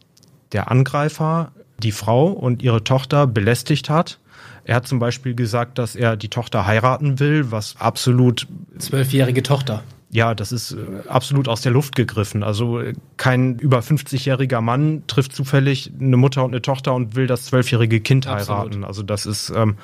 der 0.51 0.69
Angreifer 0.71 1.51
die 1.81 1.91
Frau 1.91 2.27
und 2.27 2.61
ihre 2.61 2.83
Tochter 2.83 3.27
belästigt 3.27 3.89
hat. 3.89 4.19
Er 4.63 4.75
hat 4.75 4.87
zum 4.87 4.99
Beispiel 4.99 5.33
gesagt, 5.33 5.77
dass 5.77 5.95
er 5.95 6.17
die 6.17 6.29
Tochter 6.29 6.65
heiraten 6.65 7.19
will, 7.19 7.51
was 7.51 7.75
absolut 7.79 8.47
zwölfjährige 8.77 9.43
Tochter 9.43 9.83
ja, 10.09 10.33
das 10.33 10.51
ist 10.51 10.71
äh, 10.71 11.07
absolut 11.07 11.47
aus 11.47 11.61
der 11.61 11.71
Luft 11.71 11.95
gegriffen. 11.95 12.43
Also 12.43 12.79
äh, 12.79 12.93
kein 13.17 13.59
über 13.59 13.79
50-jähriger 13.79 14.61
Mann 14.61 15.03
trifft 15.07 15.33
zufällig 15.33 15.91
eine 15.99 16.17
Mutter 16.17 16.43
und 16.43 16.51
eine 16.51 16.61
Tochter 16.61 16.95
und 16.95 17.15
will 17.15 17.27
das 17.27 17.45
zwölfjährige 17.45 17.99
Kind 17.99 18.25
absolut. 18.25 18.59
heiraten. 18.59 18.83
Also 18.85 19.03
das 19.03 19.25
ist 19.25 19.51
ähm, 19.55 19.75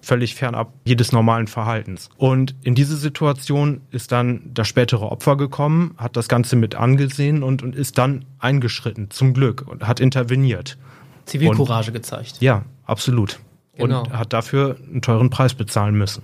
völlig 0.00 0.34
fernab 0.36 0.72
jedes 0.84 1.10
normalen 1.10 1.48
Verhaltens. 1.48 2.10
Und 2.16 2.54
in 2.62 2.74
diese 2.74 2.96
Situation 2.96 3.80
ist 3.90 4.12
dann 4.12 4.50
das 4.54 4.68
spätere 4.68 5.10
Opfer 5.10 5.36
gekommen, 5.36 5.94
hat 5.96 6.16
das 6.16 6.28
Ganze 6.28 6.54
mit 6.56 6.76
angesehen 6.76 7.42
und, 7.42 7.62
und 7.62 7.74
ist 7.74 7.98
dann 7.98 8.24
eingeschritten, 8.38 9.10
zum 9.10 9.34
Glück, 9.34 9.66
und 9.66 9.86
hat 9.86 9.98
interveniert. 10.00 10.78
Zivilcourage 11.24 11.88
und, 11.88 11.94
gezeigt. 11.94 12.40
Ja, 12.40 12.64
absolut. 12.84 13.40
Genau. 13.76 14.02
Und 14.02 14.12
hat 14.12 14.32
dafür 14.32 14.76
einen 14.90 15.02
teuren 15.02 15.30
Preis 15.30 15.54
bezahlen 15.54 15.94
müssen. 15.96 16.22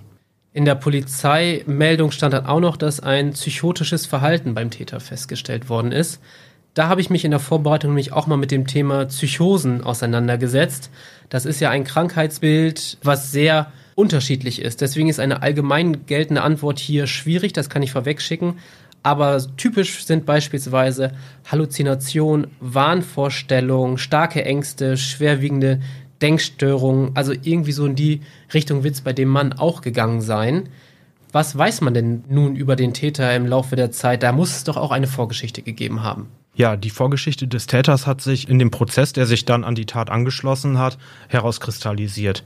In 0.51 0.65
der 0.65 0.75
Polizeimeldung 0.75 2.11
stand 2.11 2.33
dann 2.33 2.47
auch 2.47 2.59
noch, 2.59 2.75
dass 2.75 2.99
ein 2.99 3.33
psychotisches 3.33 4.07
Verhalten 4.07 4.55
beim 4.55 4.71
Täter 4.71 4.99
festgestellt 4.99 5.69
worden 5.69 5.91
ist. 5.91 6.19
Da 6.73 6.87
habe 6.87 7.01
ich 7.01 7.11
mich 7.11 7.23
in 7.23 7.31
der 7.31 7.39
Vorbereitung 7.39 7.91
nämlich 7.91 8.13
auch 8.13 8.25
mal 8.25 8.37
mit 8.37 8.49
dem 8.51 8.65
Thema 8.65 9.05
Psychosen 9.05 9.83
auseinandergesetzt. 9.83 10.89
Das 11.29 11.45
ist 11.45 11.59
ja 11.59 11.69
ein 11.69 11.83
Krankheitsbild, 11.83 12.97
was 13.03 13.31
sehr 13.31 13.71
unterschiedlich 13.93 14.61
ist. 14.61 14.81
Deswegen 14.81 15.09
ist 15.09 15.19
eine 15.19 15.43
allgemein 15.43 16.05
geltende 16.07 16.41
Antwort 16.41 16.79
hier 16.79 17.05
schwierig, 17.05 17.53
das 17.53 17.69
kann 17.69 17.83
ich 17.83 17.91
vorwegschicken. 17.91 18.57
Aber 19.03 19.41
typisch 19.55 20.05
sind 20.05 20.25
beispielsweise 20.25 21.11
Halluzination, 21.49 22.47
Wahnvorstellung, 22.59 23.97
starke 23.97 24.43
Ängste, 24.43 24.97
schwerwiegende 24.97 25.79
Denkstörungen, 26.21 27.11
also 27.15 27.31
irgendwie 27.31 27.71
so 27.71 27.85
in 27.85 27.95
die 27.95 28.21
Richtung 28.53 28.83
wird 28.83 28.95
es 28.95 29.01
bei 29.01 29.13
dem 29.13 29.29
Mann 29.29 29.53
auch 29.53 29.81
gegangen 29.81 30.21
sein. 30.21 30.69
Was 31.31 31.57
weiß 31.57 31.81
man 31.81 31.93
denn 31.93 32.23
nun 32.27 32.55
über 32.55 32.75
den 32.75 32.93
Täter 32.93 33.35
im 33.35 33.45
Laufe 33.45 33.75
der 33.75 33.91
Zeit? 33.91 34.23
Da 34.23 34.31
muss 34.31 34.55
es 34.55 34.63
doch 34.63 34.77
auch 34.77 34.91
eine 34.91 35.07
Vorgeschichte 35.07 35.61
gegeben 35.61 36.01
haben. 36.03 36.27
Ja, 36.55 36.75
die 36.75 36.89
Vorgeschichte 36.89 37.47
des 37.47 37.67
Täters 37.67 38.07
hat 38.07 38.21
sich 38.21 38.49
in 38.49 38.59
dem 38.59 38.71
Prozess, 38.71 39.13
der 39.13 39.25
sich 39.25 39.45
dann 39.45 39.63
an 39.63 39.75
die 39.75 39.85
Tat 39.85 40.09
angeschlossen 40.09 40.77
hat, 40.77 40.97
herauskristallisiert. 41.29 42.43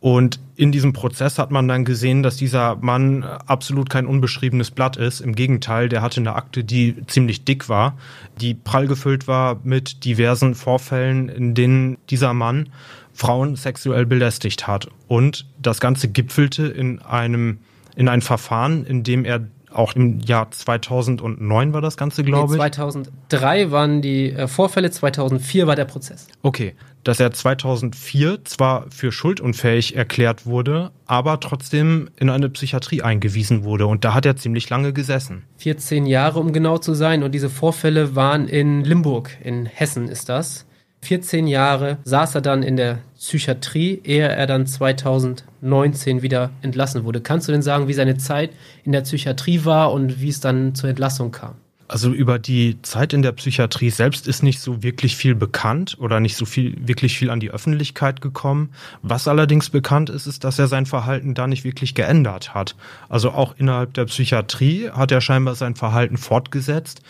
Und 0.00 0.38
in 0.54 0.70
diesem 0.70 0.92
Prozess 0.92 1.38
hat 1.38 1.50
man 1.50 1.66
dann 1.66 1.84
gesehen, 1.84 2.22
dass 2.22 2.36
dieser 2.36 2.76
Mann 2.76 3.24
absolut 3.24 3.90
kein 3.90 4.06
unbeschriebenes 4.06 4.70
Blatt 4.70 4.96
ist. 4.96 5.20
Im 5.20 5.34
Gegenteil, 5.34 5.88
der 5.88 6.02
hatte 6.02 6.20
eine 6.20 6.36
Akte, 6.36 6.62
die 6.62 7.04
ziemlich 7.06 7.44
dick 7.44 7.68
war, 7.68 7.96
die 8.40 8.54
prall 8.54 8.86
gefüllt 8.86 9.26
war 9.26 9.60
mit 9.64 10.04
diversen 10.04 10.54
Vorfällen, 10.54 11.28
in 11.28 11.54
denen 11.54 11.98
dieser 12.10 12.32
Mann 12.32 12.68
Frauen 13.12 13.56
sexuell 13.56 14.06
belästigt 14.06 14.68
hat. 14.68 14.88
Und 15.08 15.46
das 15.60 15.80
Ganze 15.80 16.08
gipfelte 16.08 16.68
in 16.68 17.02
einem, 17.02 17.58
in 17.96 18.08
ein 18.08 18.20
Verfahren, 18.20 18.84
in 18.84 19.02
dem 19.02 19.24
er 19.24 19.40
auch 19.72 19.94
im 19.94 20.20
Jahr 20.20 20.50
2009 20.50 21.72
war 21.72 21.80
das 21.80 21.96
Ganze, 21.96 22.24
glaube 22.24 22.52
nee, 22.52 22.58
2003 22.58 23.70
waren 23.70 24.02
die 24.02 24.32
äh, 24.32 24.48
Vorfälle, 24.48 24.90
2004 24.90 25.66
war 25.66 25.76
der 25.76 25.84
Prozess. 25.84 26.26
Okay, 26.42 26.74
dass 27.04 27.20
er 27.20 27.32
2004 27.32 28.44
zwar 28.44 28.86
für 28.90 29.12
schuldunfähig 29.12 29.96
erklärt 29.96 30.46
wurde, 30.46 30.90
aber 31.06 31.40
trotzdem 31.40 32.10
in 32.16 32.30
eine 32.30 32.48
Psychiatrie 32.48 33.02
eingewiesen 33.02 33.64
wurde. 33.64 33.86
Und 33.86 34.04
da 34.04 34.14
hat 34.14 34.26
er 34.26 34.36
ziemlich 34.36 34.68
lange 34.68 34.92
gesessen. 34.92 35.44
14 35.58 36.06
Jahre, 36.06 36.38
um 36.38 36.52
genau 36.52 36.78
zu 36.78 36.94
sein. 36.94 37.22
Und 37.22 37.32
diese 37.32 37.50
Vorfälle 37.50 38.14
waren 38.14 38.48
in 38.48 38.84
Limburg, 38.84 39.36
in 39.42 39.66
Hessen 39.66 40.08
ist 40.08 40.28
das. 40.28 40.66
14 41.02 41.46
Jahre 41.46 41.98
saß 42.04 42.34
er 42.34 42.40
dann 42.40 42.62
in 42.62 42.76
der 42.76 42.98
Psychiatrie, 43.16 44.00
ehe 44.04 44.28
er 44.28 44.46
dann 44.46 44.66
2019 44.66 46.22
wieder 46.22 46.50
entlassen 46.62 47.04
wurde. 47.04 47.20
Kannst 47.20 47.48
du 47.48 47.52
denn 47.52 47.62
sagen, 47.62 47.88
wie 47.88 47.94
seine 47.94 48.16
Zeit 48.16 48.50
in 48.84 48.92
der 48.92 49.02
Psychiatrie 49.02 49.64
war 49.64 49.92
und 49.92 50.20
wie 50.20 50.28
es 50.28 50.40
dann 50.40 50.74
zur 50.74 50.90
Entlassung 50.90 51.30
kam? 51.30 51.54
Also 51.88 52.12
über 52.12 52.38
die 52.38 52.80
Zeit 52.82 53.14
in 53.14 53.22
der 53.22 53.32
Psychiatrie 53.32 53.88
selbst 53.88 54.28
ist 54.28 54.42
nicht 54.42 54.60
so 54.60 54.82
wirklich 54.82 55.16
viel 55.16 55.34
bekannt 55.34 55.96
oder 55.98 56.20
nicht 56.20 56.36
so 56.36 56.44
viel, 56.44 56.76
wirklich 56.86 57.16
viel 57.16 57.30
an 57.30 57.40
die 57.40 57.50
Öffentlichkeit 57.50 58.20
gekommen. 58.20 58.68
Was 59.00 59.26
allerdings 59.26 59.70
bekannt 59.70 60.10
ist, 60.10 60.26
ist, 60.26 60.44
dass 60.44 60.58
er 60.58 60.68
sein 60.68 60.84
Verhalten 60.84 61.32
da 61.32 61.46
nicht 61.46 61.64
wirklich 61.64 61.94
geändert 61.94 62.54
hat. 62.54 62.76
Also 63.08 63.30
auch 63.30 63.54
innerhalb 63.56 63.94
der 63.94 64.04
Psychiatrie 64.04 64.90
hat 64.90 65.10
er 65.12 65.22
scheinbar 65.22 65.54
sein 65.54 65.76
Verhalten 65.76 66.18
fortgesetzt. 66.18 67.00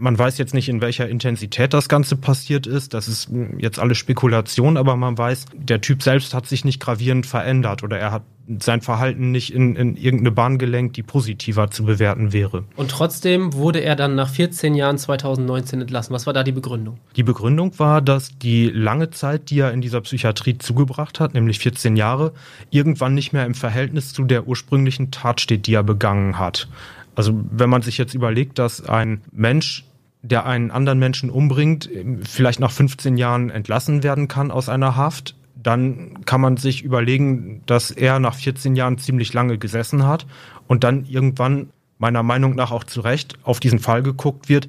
Man 0.00 0.18
weiß 0.18 0.38
jetzt 0.38 0.54
nicht, 0.54 0.70
in 0.70 0.80
welcher 0.80 1.08
Intensität 1.10 1.74
das 1.74 1.90
Ganze 1.90 2.16
passiert 2.16 2.66
ist. 2.66 2.94
Das 2.94 3.06
ist 3.06 3.30
jetzt 3.58 3.78
alles 3.78 3.98
Spekulation, 3.98 4.78
aber 4.78 4.96
man 4.96 5.18
weiß, 5.18 5.44
der 5.54 5.82
Typ 5.82 6.02
selbst 6.02 6.32
hat 6.32 6.46
sich 6.46 6.64
nicht 6.64 6.80
gravierend 6.80 7.26
verändert 7.26 7.82
oder 7.82 7.98
er 7.98 8.10
hat 8.10 8.22
sein 8.58 8.80
Verhalten 8.80 9.30
nicht 9.30 9.52
in, 9.52 9.76
in 9.76 9.96
irgendeine 9.96 10.32
Bahn 10.32 10.58
gelenkt, 10.58 10.96
die 10.96 11.02
positiver 11.02 11.70
zu 11.70 11.84
bewerten 11.84 12.32
wäre. 12.32 12.64
Und 12.76 12.90
trotzdem 12.90 13.52
wurde 13.52 13.80
er 13.80 13.94
dann 13.94 14.14
nach 14.14 14.30
14 14.30 14.74
Jahren 14.74 14.98
2019 14.98 15.82
entlassen. 15.82 16.14
Was 16.14 16.26
war 16.26 16.32
da 16.32 16.42
die 16.42 16.52
Begründung? 16.52 16.98
Die 17.16 17.22
Begründung 17.22 17.78
war, 17.78 18.00
dass 18.00 18.38
die 18.38 18.70
lange 18.70 19.10
Zeit, 19.10 19.50
die 19.50 19.60
er 19.60 19.72
in 19.72 19.82
dieser 19.82 20.00
Psychiatrie 20.00 20.56
zugebracht 20.58 21.20
hat, 21.20 21.34
nämlich 21.34 21.58
14 21.58 21.96
Jahre, 21.96 22.32
irgendwann 22.70 23.14
nicht 23.14 23.32
mehr 23.32 23.46
im 23.46 23.54
Verhältnis 23.54 24.12
zu 24.14 24.24
der 24.24 24.48
ursprünglichen 24.48 25.10
Tat 25.10 25.42
steht, 25.42 25.66
die 25.66 25.74
er 25.74 25.84
begangen 25.84 26.38
hat. 26.38 26.68
Also 27.14 27.38
wenn 27.50 27.70
man 27.70 27.82
sich 27.82 27.98
jetzt 27.98 28.14
überlegt, 28.14 28.58
dass 28.58 28.84
ein 28.88 29.20
Mensch 29.30 29.84
der 30.22 30.46
einen 30.46 30.70
anderen 30.70 30.98
Menschen 30.98 31.30
umbringt, 31.30 31.88
vielleicht 32.22 32.60
nach 32.60 32.70
15 32.70 33.16
Jahren 33.16 33.50
entlassen 33.50 34.02
werden 34.02 34.28
kann 34.28 34.50
aus 34.50 34.68
einer 34.68 34.96
Haft, 34.96 35.34
dann 35.62 36.24
kann 36.24 36.40
man 36.40 36.56
sich 36.56 36.82
überlegen, 36.82 37.62
dass 37.66 37.90
er 37.90 38.18
nach 38.18 38.34
14 38.34 38.76
Jahren 38.76 38.98
ziemlich 38.98 39.32
lange 39.32 39.58
gesessen 39.58 40.06
hat 40.06 40.26
und 40.66 40.84
dann 40.84 41.04
irgendwann 41.04 41.70
meiner 41.98 42.22
Meinung 42.22 42.54
nach 42.54 42.70
auch 42.70 42.84
zu 42.84 43.00
Recht 43.02 43.38
auf 43.42 43.60
diesen 43.60 43.78
Fall 43.78 44.02
geguckt 44.02 44.48
wird, 44.48 44.68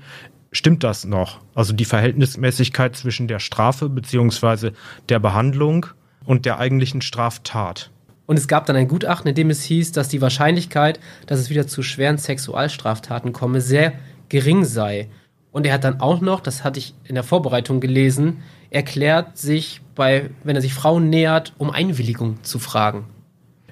stimmt 0.51 0.83
das 0.83 1.05
noch? 1.05 1.39
Also 1.55 1.73
die 1.73 1.85
Verhältnismäßigkeit 1.85 2.95
zwischen 2.95 3.27
der 3.27 3.39
Strafe 3.39 3.87
beziehungsweise 3.89 4.73
der 5.07 5.19
Behandlung 5.19 5.85
und 6.25 6.45
der 6.45 6.59
eigentlichen 6.59 7.01
Straftat. 7.01 7.89
Und 8.25 8.37
es 8.37 8.47
gab 8.47 8.65
dann 8.65 8.75
ein 8.75 8.87
Gutachten, 8.87 9.29
in 9.29 9.35
dem 9.35 9.49
es 9.49 9.63
hieß, 9.63 9.93
dass 9.93 10.07
die 10.07 10.21
Wahrscheinlichkeit, 10.21 10.99
dass 11.25 11.39
es 11.39 11.49
wieder 11.49 11.67
zu 11.67 11.83
schweren 11.83 12.17
Sexualstraftaten 12.17 13.33
komme, 13.33 13.61
sehr 13.61 13.93
gering 14.29 14.63
sei. 14.63 15.09
Und 15.51 15.65
er 15.65 15.73
hat 15.73 15.83
dann 15.83 15.99
auch 15.99 16.21
noch, 16.21 16.39
das 16.39 16.63
hatte 16.63 16.79
ich 16.79 16.93
in 17.03 17.15
der 17.15 17.23
Vorbereitung 17.23 17.79
gelesen, 17.79 18.37
erklärt 18.69 19.37
sich 19.37 19.81
bei, 19.95 20.29
wenn 20.43 20.55
er 20.55 20.61
sich 20.61 20.73
Frauen 20.73 21.09
nähert, 21.09 21.53
um 21.57 21.69
Einwilligung 21.69 22.41
zu 22.43 22.57
fragen. 22.57 23.05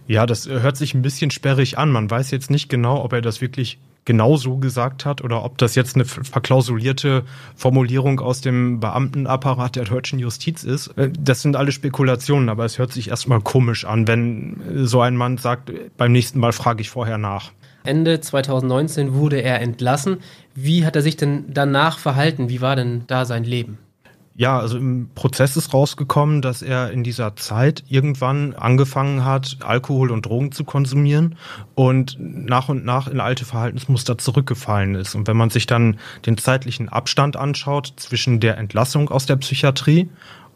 Ja, 0.08 0.26
das 0.26 0.48
hört 0.50 0.76
sich 0.76 0.94
ein 0.94 1.02
bisschen 1.02 1.32
sperrig 1.32 1.78
an. 1.78 1.92
Man 1.92 2.10
weiß 2.10 2.32
jetzt 2.32 2.50
nicht 2.50 2.68
genau, 2.68 3.04
ob 3.04 3.14
er 3.14 3.22
das 3.22 3.42
wirklich 3.42 3.80
genau 4.06 4.38
so 4.38 4.58
gesagt 4.58 5.06
hat 5.06 5.24
oder 5.24 5.44
ob 5.44 5.60
das 5.60 5.76
jetzt 5.76 5.96
eine 5.96 6.04
verklausulierte 6.04 7.24
Formulierung 7.56 8.20
aus 8.20 8.42
dem 8.42 8.80
Beamtenapparat 8.80 9.76
der 9.76 9.84
deutschen 9.84 10.18
Justiz 10.18 10.64
ist. 10.64 10.88
Äh, 10.98 11.12
das 11.18 11.44
sind 11.44 11.56
alle 11.56 11.72
Spekulationen, 11.72 12.50
aber 12.50 12.66
es 12.66 12.80
hört 12.80 12.92
sich 12.92 13.10
erstmal 13.10 13.40
komisch 13.42 13.86
an, 13.86 14.08
wenn 14.08 14.60
so 14.86 15.02
ein 15.02 15.16
Mann 15.16 15.38
sagt, 15.38 15.72
beim 15.96 16.12
nächsten 16.12 16.40
Mal 16.40 16.54
frage 16.54 16.82
ich 16.82 16.90
vorher 16.90 17.20
nach. 17.20 17.52
Ende 17.84 18.20
2019 18.20 19.14
wurde 19.14 19.42
er 19.42 19.62
entlassen. 19.62 20.18
Wie 20.56 20.86
hat 20.86 20.96
er 20.96 21.02
sich 21.02 21.18
denn 21.18 21.46
danach 21.54 22.00
verhalten? 22.00 22.50
Wie 22.50 22.62
war 22.62 22.76
denn 22.76 23.04
da 23.08 23.26
sein 23.26 23.44
Leben? 23.44 23.78
Ja, 24.40 24.58
also 24.58 24.78
im 24.78 25.10
Prozess 25.16 25.58
ist 25.58 25.74
rausgekommen, 25.74 26.42
dass 26.42 26.62
er 26.62 26.92
in 26.92 27.04
dieser 27.04 27.36
Zeit 27.36 27.84
irgendwann 27.90 28.54
angefangen 28.54 29.26
hat, 29.26 29.58
Alkohol 29.66 30.12
und 30.12 30.26
Drogen 30.26 30.54
zu 30.54 30.64
konsumieren 30.64 31.36
und 31.76 32.16
nach 32.20 32.70
und 32.70 32.86
nach 32.86 33.10
in 33.10 33.20
alte 33.20 33.44
Verhaltensmuster 33.44 34.18
zurückgefallen 34.18 34.96
ist. 34.96 35.14
Und 35.14 35.28
wenn 35.28 35.36
man 35.36 35.50
sich 35.50 35.68
dann 35.68 36.00
den 36.26 36.38
zeitlichen 36.38 36.88
Abstand 36.88 37.36
anschaut 37.36 37.92
zwischen 37.98 38.40
der 38.40 38.58
Entlassung 38.58 39.10
aus 39.10 39.26
der 39.26 39.36
Psychiatrie 39.36 40.08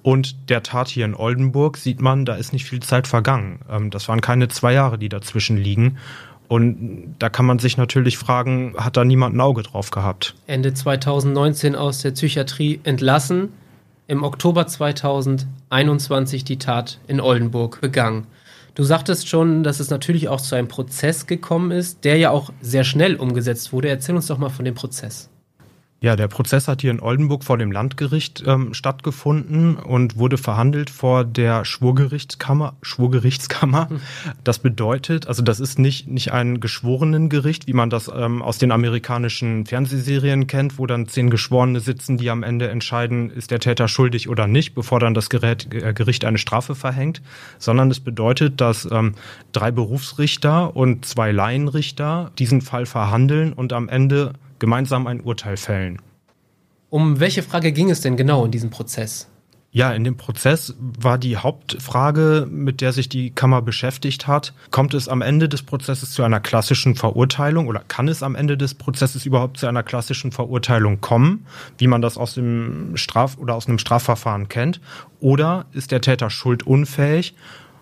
und 0.02 0.50
der 0.50 0.64
Tat 0.64 0.88
hier 0.88 1.04
in 1.04 1.14
Oldenburg, 1.14 1.76
sieht 1.76 2.00
man, 2.00 2.24
da 2.24 2.36
ist 2.36 2.54
nicht 2.54 2.64
viel 2.64 2.82
Zeit 2.82 3.06
vergangen. 3.06 3.60
Ähm, 3.70 3.90
das 3.90 4.08
waren 4.08 4.22
keine 4.22 4.48
zwei 4.48 4.72
Jahre, 4.72 4.98
die 4.98 5.10
dazwischen 5.10 5.58
liegen. 5.58 5.98
Und 6.48 7.16
da 7.20 7.30
kann 7.30 7.46
man 7.46 7.60
sich 7.60 7.78
natürlich 7.78 8.18
fragen, 8.18 8.76
hat 8.78 8.98
da 8.98 9.06
niemand 9.06 9.36
ein 9.36 9.42
Auge 9.42 9.64
drauf 9.64 9.92
gehabt? 9.92 10.36
Ende 10.48 10.74
2019 10.74 11.76
aus 11.76 12.02
der 12.02 12.12
Psychiatrie 12.12 12.80
entlassen, 12.84 13.50
im 14.08 14.24
Oktober 14.24 14.68
2021 14.68 16.44
die 16.44 16.58
Tat 16.58 17.00
in 17.08 17.22
Oldenburg 17.22 17.82
begangen. 17.82 18.28
Du 18.76 18.84
sagtest 18.84 19.30
schon, 19.30 19.64
dass 19.64 19.80
es 19.80 19.90
natürlich 19.90 20.30
auch 20.30 20.42
zu 20.42 20.56
einem 20.56 20.68
Prozess 20.68 21.28
gekommen 21.28 21.72
ist, 21.72 22.04
der 22.04 22.18
ja 22.18 22.32
auch 22.32 22.52
sehr 22.62 22.84
schnell 22.84 23.16
umgesetzt 23.16 23.72
wurde. 23.72 23.90
Erzähl 23.90 24.16
uns 24.16 24.28
doch 24.28 24.40
mal 24.40 24.50
von 24.50 24.66
dem 24.66 24.74
Prozess. 24.74 25.30
Ja, 26.04 26.18
der 26.18 26.28
Prozess 26.28 26.68
hat 26.68 26.82
hier 26.82 26.92
in 26.92 27.00
Oldenburg 27.00 27.46
vor 27.46 27.58
dem 27.58 27.72
Landgericht 27.72 28.44
ähm, 28.46 28.74
stattgefunden 28.74 29.78
und 29.78 30.18
wurde 30.18 30.38
verhandelt 30.38 30.90
vor 30.90 31.24
der 31.24 31.64
Schwurgerichtskammer. 31.64 32.76
Schwurgerichtskammer. 32.82 33.88
Das 34.44 34.60
bedeutet, 34.60 35.28
also 35.28 35.42
das 35.42 35.62
ist 35.62 35.80
nicht, 35.80 36.10
nicht 36.10 36.34
ein 36.34 36.60
Geschworenengericht, 36.60 37.68
wie 37.68 37.74
man 37.74 37.90
das 37.90 38.12
ähm, 38.14 38.42
aus 38.42 38.58
den 38.58 38.74
amerikanischen 38.74 39.66
Fernsehserien 39.66 40.46
kennt, 40.46 40.78
wo 40.78 40.88
dann 40.88 41.08
zehn 41.08 41.30
Geschworene 41.30 41.80
sitzen, 41.80 42.18
die 42.18 42.30
am 42.30 42.44
Ende 42.44 42.68
entscheiden, 42.68 43.30
ist 43.30 43.52
der 43.52 43.62
Täter 43.62 43.88
schuldig 43.88 44.28
oder 44.28 44.46
nicht, 44.46 44.76
bevor 44.76 45.00
dann 45.00 45.14
das 45.14 45.30
Gerät, 45.30 45.74
äh, 45.74 45.94
Gericht 45.94 46.26
eine 46.26 46.38
Strafe 46.38 46.76
verhängt, 46.76 47.22
sondern 47.60 47.90
es 47.90 48.02
bedeutet, 48.02 48.60
dass 48.60 48.86
ähm, 48.92 49.14
drei 49.54 49.72
Berufsrichter 49.72 50.76
und 50.76 51.06
zwei 51.06 51.32
Laienrichter 51.32 52.32
diesen 52.38 52.60
Fall 52.60 52.86
verhandeln 52.86 53.54
und 53.54 53.72
am 53.72 53.88
Ende 53.88 54.34
gemeinsam 54.64 55.08
ein 55.08 55.20
Urteil 55.20 55.58
fällen. 55.58 56.02
Um 56.90 57.20
welche 57.20 57.44
Frage 57.44 57.74
ging 57.74 57.90
es 57.90 58.00
denn 58.00 58.16
genau 58.16 58.46
in 58.46 58.52
diesem 58.52 58.70
Prozess? 58.70 59.28
Ja, 59.72 59.92
in 59.92 60.06
dem 60.06 60.16
Prozess 60.16 60.74
war 60.80 61.18
die 61.18 61.36
Hauptfrage, 61.36 62.48
mit 62.50 62.80
der 62.80 62.94
sich 62.94 63.10
die 63.10 63.32
Kammer 63.32 63.62
beschäftigt 63.62 64.26
hat, 64.26 64.54
kommt 64.72 64.94
es 64.94 65.10
am 65.10 65.22
Ende 65.22 65.50
des 65.50 65.64
Prozesses 65.64 66.12
zu 66.12 66.24
einer 66.24 66.40
klassischen 66.40 66.96
Verurteilung 66.96 67.68
oder 67.68 67.82
kann 67.86 68.08
es 68.08 68.24
am 68.24 68.36
Ende 68.36 68.56
des 68.56 68.74
Prozesses 68.74 69.26
überhaupt 69.26 69.58
zu 69.58 69.68
einer 69.68 69.84
klassischen 69.84 70.32
Verurteilung 70.32 71.02
kommen, 71.02 71.46
wie 71.78 71.88
man 71.88 72.02
das 72.02 72.18
aus 72.18 72.36
dem 72.36 72.96
Straf- 72.96 73.38
oder 73.38 73.56
aus 73.56 73.68
einem 73.68 73.80
Strafverfahren 73.80 74.48
kennt, 74.48 74.80
oder 75.20 75.66
ist 75.74 75.92
der 75.92 76.00
Täter 76.00 76.30
schuldunfähig 76.30 77.36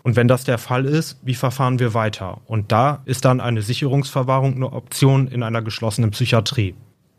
und 0.04 0.16
wenn 0.16 0.28
das 0.28 0.44
der 0.44 0.58
Fall 0.58 0.86
ist, 0.86 1.20
wie 1.24 1.36
verfahren 1.36 1.80
wir 1.80 1.94
weiter? 1.94 2.42
Und 2.48 2.72
da 2.72 3.02
ist 3.06 3.26
dann 3.26 3.40
eine 3.40 3.62
Sicherungsverwahrung 3.62 4.56
eine 4.56 4.74
Option 4.74 5.28
in 5.28 5.44
einer 5.44 5.62
geschlossenen 5.62 6.12
Psychiatrie. 6.12 6.76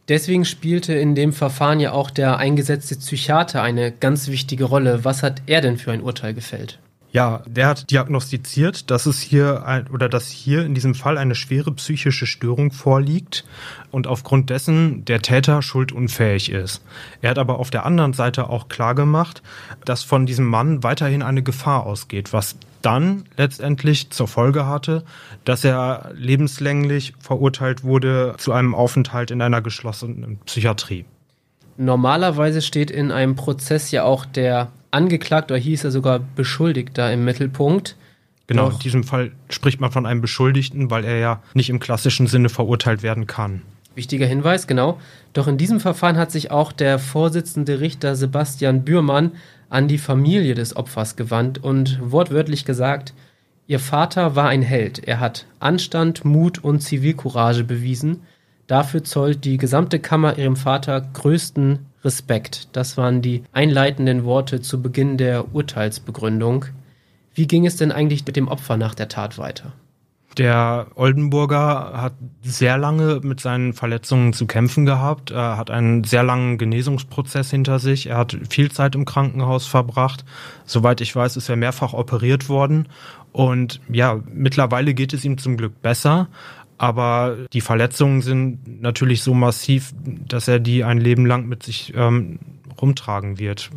Deswegen 0.09 0.45
spielte 0.45 0.95
in 0.95 1.15
dem 1.15 1.33
Verfahren 1.33 1.79
ja 1.79 1.93
auch 1.93 2.11
der 2.11 2.37
eingesetzte 2.37 2.97
Psychiater 2.97 3.63
eine 3.63 3.93
ganz 3.93 4.29
wichtige 4.29 4.65
Rolle. 4.65 5.05
Was 5.05 5.23
hat 5.23 5.43
er 5.47 5.61
denn 5.61 5.79
für 5.79 5.93
ein 5.93 6.03
Urteil 6.03 6.35
gefällt? 6.35 6.81
Ja, 7.13 7.43
der 7.47 7.67
hat 7.67 7.91
diagnostiziert, 7.91 8.91
dass 8.91 9.05
es 9.05 9.21
hier 9.21 9.67
ein, 9.67 9.87
oder 9.89 10.09
dass 10.09 10.31
hier 10.31 10.65
in 10.65 10.75
diesem 10.75 10.95
Fall 10.95 11.19
eine 11.19 11.35
schwere 11.35 11.71
psychische 11.73 12.25
Störung 12.25 12.73
vorliegt 12.73 13.45
und 13.91 14.07
aufgrund 14.07 14.49
dessen 14.49 15.05
der 15.05 15.21
Täter 15.21 15.61
schuldunfähig 15.61 16.51
ist. 16.51 16.83
Er 17.21 17.31
hat 17.31 17.39
aber 17.39 17.59
auf 17.59 17.71
der 17.71 17.85
anderen 17.85 18.15
Seite 18.15 18.49
auch 18.49 18.69
klar 18.69 18.95
gemacht, 18.95 19.43
dass 19.85 20.03
von 20.03 20.25
diesem 20.25 20.47
Mann 20.47 20.83
weiterhin 20.83 21.23
eine 21.23 21.43
Gefahr 21.43 21.85
ausgeht, 21.85 22.33
was 22.33 22.57
dann 22.83 23.25
letztendlich 23.37 24.11
zur 24.11 24.29
Folge 24.29 24.67
hatte, 24.67 25.05
dass 25.45 25.65
er 25.65 26.11
lebenslänglich 26.15 27.15
verurteilt 27.19 27.85
wurde 27.85 28.35
zu 28.39 28.53
einem 28.53 28.75
Aufenthalt 28.75 29.31
in 29.31 29.41
einer 29.41 29.63
geschlossenen 29.63 30.39
Psychiatrie. 30.45 31.05
Normalerweise 31.77 32.61
steht 32.61 32.91
in 32.91 33.11
einem 33.11 33.35
Prozess 33.35 33.91
ja 33.91 34.05
auch 34.05 34.25
der 34.27 34.69
Angeklagter, 34.91 35.57
hieß 35.57 35.85
er 35.85 35.91
sogar 35.91 36.21
Beschuldigter 36.37 37.13
im 37.13 37.25
Mittelpunkt. 37.25 37.97
Genau, 38.47 38.67
Doch. 38.67 38.75
in 38.75 38.81
diesem 38.81 39.05
Fall 39.05 39.33
spricht 39.49 39.81
man 39.81 39.91
von 39.91 40.05
einem 40.05 40.21
Beschuldigten, 40.21 40.91
weil 40.91 41.05
er 41.05 41.19
ja 41.19 41.43
nicht 41.55 41.71
im 41.71 41.81
klassischen 41.81 42.27
Sinne 42.27 42.51
verurteilt 42.51 43.03
werden 43.03 43.27
kann. 43.27 43.63
Wichtiger 43.95 44.27
Hinweis, 44.27 44.67
genau. 44.67 44.99
Doch 45.33 45.49
in 45.49 45.59
diesem 45.59 45.81
Verfahren 45.81 46.17
hat 46.17 46.31
sich 46.31 46.51
auch 46.51 46.73
der 46.73 46.99
Vorsitzende 46.99 47.81
Richter 47.81 48.17
Sebastian 48.17 48.85
Bührmann 48.85 49.33
an 49.73 49.89
die 49.89 49.99
Familie 49.99 50.55
des 50.55 50.77
Opfers 50.77 51.17
gewandt 51.17 51.63
und 51.65 51.99
wortwörtlich 52.03 52.65
gesagt, 52.65 53.15
Ihr 53.67 53.79
Vater 53.79 54.37
war 54.37 54.49
ein 54.49 54.61
Held. 54.61 55.07
Er 55.07 55.19
hat 55.19 55.47
Anstand, 55.59 56.27
Mut 56.27 56.63
und 56.63 56.81
Zivilcourage 56.81 57.65
bewiesen. 57.65 58.21
Dafür 58.67 59.03
zollt 59.03 59.47
die 59.47 59.57
gesamte 59.57 59.99
Kammer 59.99 60.37
ihrem 60.37 60.57
Vater 60.57 61.01
größten 61.01 61.79
Respekt. 62.05 62.69
Das 62.73 62.99
waren 62.99 63.23
die 63.23 63.45
einleitenden 63.53 64.25
Worte 64.25 64.61
zu 64.61 64.83
Beginn 64.83 65.17
der 65.17 65.55
Urteilsbegründung. 65.55 66.67
Wie 67.35 67.47
ging 67.47 67.65
es 67.65 67.77
denn 67.77 67.93
eigentlich 67.93 68.27
mit 68.27 68.37
dem 68.37 68.49
Opfer 68.49 68.77
nach 68.77 68.95
der 68.95 69.09
Tat 69.09 69.39
weiter? 69.39 69.73
Der 70.39 70.87
Oldenburger 70.95 71.93
hat 71.95 72.15
sehr 72.43 72.79
lange 72.79 73.21
mit 73.23 73.41
seinen 73.41 73.75
Verletzungen 73.75 74.33
zu 74.33 74.47
kämpfen 74.47 74.87
gehabt. 74.87 75.31
Er 75.31 75.57
hat 75.57 75.71
einen 75.71 76.05
sehr 76.05 76.23
langen 76.23 76.59
Genesungsprozess 76.59 77.51
hinter 77.51 77.79
sich. 77.79 78.07
Er 78.07 78.17
hat 78.17 78.37
viel 78.49 78.71
Zeit 78.71 78.95
im 78.95 79.05
Krankenhaus 79.05 79.67
verbracht. 79.67 80.25
Soweit 80.65 81.01
ich 81.01 81.15
weiß, 81.15 81.37
ist 81.37 81.49
er 81.49 81.57
mehrfach 81.57 81.93
operiert 81.93 82.49
worden. 82.49 82.89
Und 83.33 83.81
ja, 83.91 84.21
mittlerweile 84.33 84.95
geht 84.95 85.13
es 85.13 85.25
ihm 85.25 85.39
zum 85.39 85.57
Glück 85.57 85.81
besser 85.83 86.29
aber 86.83 87.37
die 87.53 87.61
Verletzungen 87.61 88.23
sind 88.23 88.83
natürlich 88.83 89.23
so 89.23 89.35
massiv, 89.35 89.95
dass 90.27 90.49
er 90.49 90.59
die 90.59 90.83
ein 90.83 90.99
Leben 90.99 91.27
lang 91.27 91.47
mit 91.47 91.63
sich 91.63 91.93
ähm, 91.95 92.41
rumtragen 92.81 93.39
wird. 93.39 93.71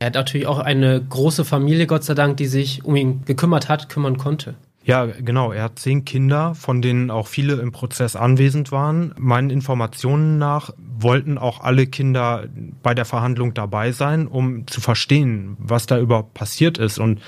Er 0.00 0.06
hat 0.08 0.14
natürlich 0.14 0.48
auch 0.48 0.58
eine 0.58 1.00
große 1.00 1.44
Familie, 1.44 1.86
Gott 1.86 2.02
sei 2.02 2.14
Dank, 2.14 2.36
die 2.36 2.46
sich 2.46 2.84
um 2.84 2.96
ihn 2.96 3.22
gekümmert 3.24 3.68
hat, 3.68 3.88
kümmern 3.88 4.18
konnte. 4.18 4.56
Ja, 4.88 5.04
genau. 5.04 5.52
Er 5.52 5.64
hat 5.64 5.78
zehn 5.78 6.06
Kinder, 6.06 6.54
von 6.54 6.80
denen 6.80 7.10
auch 7.10 7.26
viele 7.26 7.56
im 7.56 7.72
Prozess 7.72 8.16
anwesend 8.16 8.72
waren. 8.72 9.14
Meinen 9.18 9.50
Informationen 9.50 10.38
nach 10.38 10.70
wollten 10.78 11.36
auch 11.36 11.60
alle 11.60 11.86
Kinder 11.86 12.46
bei 12.82 12.94
der 12.94 13.04
Verhandlung 13.04 13.52
dabei 13.52 13.92
sein, 13.92 14.26
um 14.26 14.66
zu 14.66 14.80
verstehen, 14.80 15.58
was 15.58 15.84
da 15.84 15.98
überhaupt 15.98 16.32
passiert 16.32 16.78
ist. 16.78 16.98
Und 16.98 17.20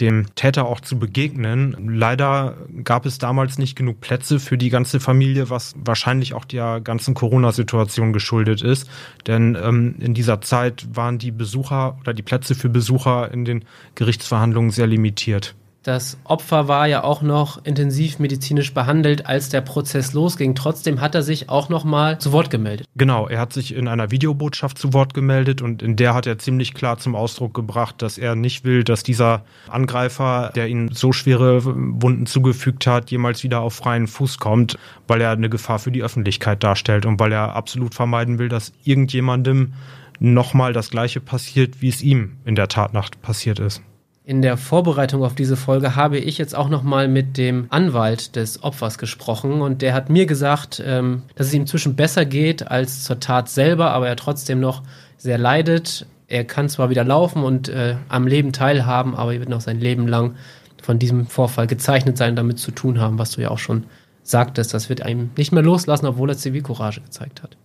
dem 0.00 0.34
Täter 0.34 0.66
auch 0.66 0.80
zu 0.80 0.98
begegnen. 0.98 1.76
Leider 1.96 2.56
gab 2.82 3.06
es 3.06 3.18
damals 3.18 3.58
nicht 3.58 3.76
genug 3.76 4.00
Plätze 4.00 4.40
für 4.40 4.58
die 4.58 4.68
ganze 4.68 4.98
Familie, 4.98 5.50
was 5.50 5.76
wahrscheinlich 5.78 6.34
auch 6.34 6.44
der 6.44 6.80
ganzen 6.80 7.14
Corona-Situation 7.14 8.12
geschuldet 8.12 8.60
ist. 8.60 8.90
Denn 9.28 9.56
ähm, 9.62 9.94
in 10.00 10.14
dieser 10.14 10.40
Zeit 10.40 10.88
waren 10.92 11.18
die 11.18 11.30
Besucher 11.30 11.96
oder 12.00 12.12
die 12.12 12.22
Plätze 12.22 12.56
für 12.56 12.68
Besucher 12.68 13.30
in 13.30 13.44
den 13.44 13.64
Gerichtsverhandlungen 13.94 14.72
sehr 14.72 14.88
limitiert. 14.88 15.54
Das 15.84 16.16
Opfer 16.24 16.66
war 16.66 16.86
ja 16.86 17.04
auch 17.04 17.20
noch 17.20 17.62
intensiv 17.66 18.18
medizinisch 18.18 18.72
behandelt, 18.72 19.26
als 19.26 19.50
der 19.50 19.60
Prozess 19.60 20.14
losging. 20.14 20.54
Trotzdem 20.54 21.02
hat 21.02 21.14
er 21.14 21.22
sich 21.22 21.50
auch 21.50 21.68
noch 21.68 21.84
mal 21.84 22.18
zu 22.18 22.32
Wort 22.32 22.48
gemeldet. 22.48 22.86
Genau, 22.96 23.28
er 23.28 23.38
hat 23.38 23.52
sich 23.52 23.74
in 23.74 23.86
einer 23.86 24.10
Videobotschaft 24.10 24.78
zu 24.78 24.94
Wort 24.94 25.12
gemeldet 25.12 25.60
und 25.60 25.82
in 25.82 25.96
der 25.96 26.14
hat 26.14 26.26
er 26.26 26.38
ziemlich 26.38 26.72
klar 26.72 26.96
zum 26.96 27.14
Ausdruck 27.14 27.52
gebracht, 27.52 28.00
dass 28.00 28.16
er 28.16 28.34
nicht 28.34 28.64
will, 28.64 28.82
dass 28.82 29.02
dieser 29.02 29.44
Angreifer, 29.68 30.52
der 30.54 30.68
ihm 30.68 30.90
so 30.90 31.12
schwere 31.12 31.62
Wunden 31.66 32.24
zugefügt 32.24 32.86
hat, 32.86 33.10
jemals 33.10 33.42
wieder 33.42 33.60
auf 33.60 33.74
freien 33.74 34.06
Fuß 34.06 34.38
kommt, 34.38 34.78
weil 35.06 35.20
er 35.20 35.32
eine 35.32 35.50
Gefahr 35.50 35.78
für 35.78 35.92
die 35.92 36.02
Öffentlichkeit 36.02 36.64
darstellt 36.64 37.04
und 37.04 37.20
weil 37.20 37.32
er 37.32 37.54
absolut 37.54 37.94
vermeiden 37.94 38.38
will, 38.38 38.48
dass 38.48 38.72
irgendjemandem 38.84 39.74
nochmal 40.18 40.72
das 40.72 40.88
Gleiche 40.88 41.20
passiert, 41.20 41.82
wie 41.82 41.90
es 41.90 42.00
ihm 42.00 42.38
in 42.46 42.54
der 42.54 42.68
Tatnacht 42.68 43.20
passiert 43.20 43.58
ist. 43.58 43.82
In 44.26 44.40
der 44.40 44.56
Vorbereitung 44.56 45.22
auf 45.22 45.34
diese 45.34 45.54
Folge 45.54 45.96
habe 45.96 46.16
ich 46.16 46.38
jetzt 46.38 46.54
auch 46.54 46.70
noch 46.70 46.82
mal 46.82 47.08
mit 47.08 47.36
dem 47.36 47.66
Anwalt 47.68 48.36
des 48.36 48.62
Opfers 48.62 48.96
gesprochen 48.96 49.60
und 49.60 49.82
der 49.82 49.92
hat 49.92 50.08
mir 50.08 50.24
gesagt, 50.24 50.82
ähm, 50.84 51.24
dass 51.34 51.48
es 51.48 51.52
ihm 51.52 51.62
inzwischen 51.62 51.94
besser 51.94 52.24
geht 52.24 52.66
als 52.66 53.04
zur 53.04 53.20
Tat 53.20 53.50
selber, 53.50 53.90
aber 53.90 54.08
er 54.08 54.16
trotzdem 54.16 54.60
noch 54.60 54.82
sehr 55.18 55.36
leidet. 55.36 56.06
Er 56.26 56.44
kann 56.44 56.70
zwar 56.70 56.88
wieder 56.88 57.04
laufen 57.04 57.44
und 57.44 57.68
äh, 57.68 57.96
am 58.08 58.26
Leben 58.26 58.54
teilhaben, 58.54 59.14
aber 59.14 59.34
er 59.34 59.40
wird 59.40 59.50
noch 59.50 59.60
sein 59.60 59.78
Leben 59.78 60.08
lang 60.08 60.36
von 60.82 60.98
diesem 60.98 61.26
Vorfall 61.26 61.66
gezeichnet 61.66 62.16
sein, 62.16 62.34
damit 62.34 62.58
zu 62.58 62.70
tun 62.70 63.00
haben, 63.00 63.18
was 63.18 63.32
du 63.32 63.42
ja 63.42 63.50
auch 63.50 63.58
schon 63.58 63.84
sagtest. 64.22 64.72
Das 64.72 64.88
wird 64.88 65.02
einem 65.02 65.32
nicht 65.36 65.52
mehr 65.52 65.62
loslassen, 65.62 66.06
obwohl 66.06 66.30
er 66.30 66.38
Zivilcourage 66.38 67.02
gezeigt 67.02 67.42
hat. 67.42 67.58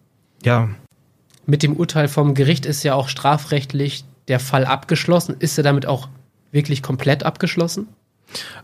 Ja. 0.44 0.68
Mit 1.46 1.64
dem 1.64 1.78
Urteil 1.78 2.10
vom 2.10 2.34
Gericht 2.34 2.66
ist 2.66 2.84
ja 2.84 2.96
auch 2.96 3.08
strafrechtlich 3.08 4.04
der 4.28 4.42
Fall 4.42 4.66
abgeschlossen. 4.66 5.38
Ist 5.40 5.58
er 5.58 5.64
damit 5.64 5.86
auch 5.86 6.10
wirklich 6.52 6.82
komplett 6.82 7.24
abgeschlossen? 7.24 7.88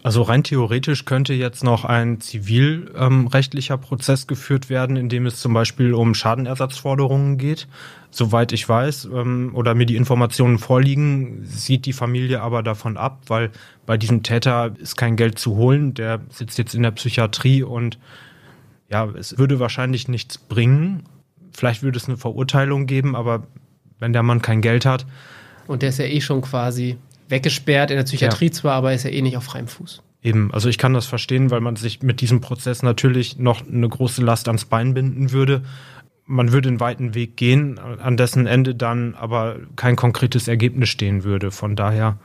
Also 0.03 0.21
rein 0.21 0.43
theoretisch 0.43 1.05
könnte 1.05 1.33
jetzt 1.33 1.63
noch 1.63 1.85
ein 1.85 2.21
zivilrechtlicher 2.21 3.73
ähm, 3.75 3.81
Prozess 3.81 4.27
geführt 4.27 4.69
werden, 4.69 4.95
in 4.95 5.09
dem 5.09 5.25
es 5.25 5.39
zum 5.39 5.53
Beispiel 5.53 5.93
um 5.93 6.13
Schadenersatzforderungen 6.13 7.37
geht. 7.37 7.67
Soweit 8.11 8.53
ich 8.53 8.67
weiß 8.69 9.05
ähm, 9.05 9.51
oder 9.55 9.73
mir 9.73 9.85
die 9.85 9.95
Informationen 9.95 10.59
vorliegen, 10.59 11.43
sieht 11.45 11.85
die 11.85 11.93
Familie 11.93 12.41
aber 12.41 12.61
davon 12.61 12.97
ab, 12.97 13.23
weil 13.27 13.51
bei 13.85 13.97
diesem 13.97 14.23
Täter 14.23 14.75
ist 14.77 14.95
kein 14.95 15.15
Geld 15.15 15.39
zu 15.39 15.55
holen. 15.55 15.95
Der 15.95 16.21
sitzt 16.29 16.57
jetzt 16.57 16.75
in 16.75 16.83
der 16.83 16.91
Psychiatrie 16.91 17.63
und 17.63 17.97
ja, 18.89 19.05
es 19.17 19.37
würde 19.37 19.59
wahrscheinlich 19.59 20.07
nichts 20.07 20.37
bringen. 20.37 21.03
Vielleicht 21.51 21.81
würde 21.81 21.97
es 21.97 22.07
eine 22.07 22.17
Verurteilung 22.17 22.85
geben, 22.85 23.15
aber 23.15 23.47
wenn 23.99 24.13
der 24.13 24.23
Mann 24.23 24.41
kein 24.41 24.61
Geld 24.61 24.85
hat. 24.85 25.05
Und 25.67 25.81
der 25.81 25.89
ist 25.89 25.97
ja 25.97 26.05
eh 26.05 26.21
schon 26.21 26.41
quasi 26.41 26.97
weggesperrt 27.29 27.91
in 27.91 27.97
der 27.97 28.03
Psychiatrie 28.03 28.47
ja. 28.47 28.51
zwar, 28.51 28.73
aber 28.73 28.93
ist 28.93 29.03
ja 29.03 29.09
eh 29.09 29.21
nicht 29.21 29.37
auf 29.37 29.43
freiem 29.43 29.67
Fuß. 29.67 30.01
Eben, 30.21 30.51
also 30.53 30.69
ich 30.69 30.77
kann 30.77 30.93
das 30.93 31.05
verstehen, 31.05 31.51
weil 31.51 31.61
man 31.61 31.75
sich 31.75 32.01
mit 32.01 32.19
diesem 32.19 32.41
Prozess 32.41 32.81
natürlich 32.81 33.37
noch 33.37 33.65
eine 33.67 33.87
große 33.87 34.23
Last 34.23 34.47
ans 34.47 34.65
Bein 34.65 34.93
binden 34.93 35.31
würde. 35.31 35.63
Man 36.25 36.51
würde 36.51 36.69
einen 36.69 36.79
weiten 36.79 37.13
Weg 37.13 37.37
gehen, 37.37 37.77
an 37.77 38.17
dessen 38.17 38.47
Ende 38.47 38.73
dann 38.73 39.13
aber 39.13 39.57
kein 39.75 39.95
konkretes 39.95 40.47
Ergebnis 40.47 40.89
stehen 40.89 41.23
würde. 41.23 41.51
Von 41.51 41.75
daher, 41.75 42.17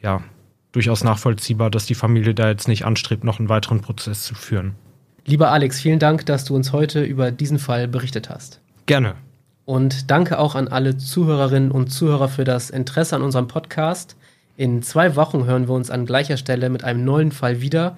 ja, 0.00 0.22
durchaus 0.70 1.02
nachvollziehbar, 1.02 1.70
dass 1.70 1.86
die 1.86 1.96
Familie 1.96 2.34
da 2.34 2.48
jetzt 2.48 2.68
nicht 2.68 2.84
anstrebt, 2.84 3.24
noch 3.24 3.40
einen 3.40 3.48
weiteren 3.48 3.80
Prozess 3.80 4.22
zu 4.22 4.36
führen. 4.36 4.76
Lieber 5.24 5.50
Alex, 5.50 5.80
vielen 5.80 5.98
Dank, 5.98 6.26
dass 6.26 6.44
du 6.44 6.54
uns 6.54 6.72
heute 6.72 7.02
über 7.02 7.32
diesen 7.32 7.58
Fall 7.58 7.88
berichtet 7.88 8.30
hast. 8.30 8.60
Gerne. 8.86 9.16
Und 9.64 10.10
danke 10.10 10.38
auch 10.38 10.54
an 10.54 10.68
alle 10.68 10.96
Zuhörerinnen 10.96 11.70
und 11.70 11.88
Zuhörer 11.88 12.28
für 12.28 12.44
das 12.44 12.70
Interesse 12.70 13.16
an 13.16 13.22
unserem 13.22 13.48
Podcast. 13.48 14.16
In 14.58 14.82
zwei 14.82 15.14
Wochen 15.14 15.44
hören 15.44 15.68
wir 15.68 15.74
uns 15.76 15.88
an 15.88 16.04
gleicher 16.04 16.36
Stelle 16.36 16.68
mit 16.68 16.82
einem 16.82 17.04
neuen 17.04 17.30
Fall 17.30 17.60
wieder. 17.60 17.96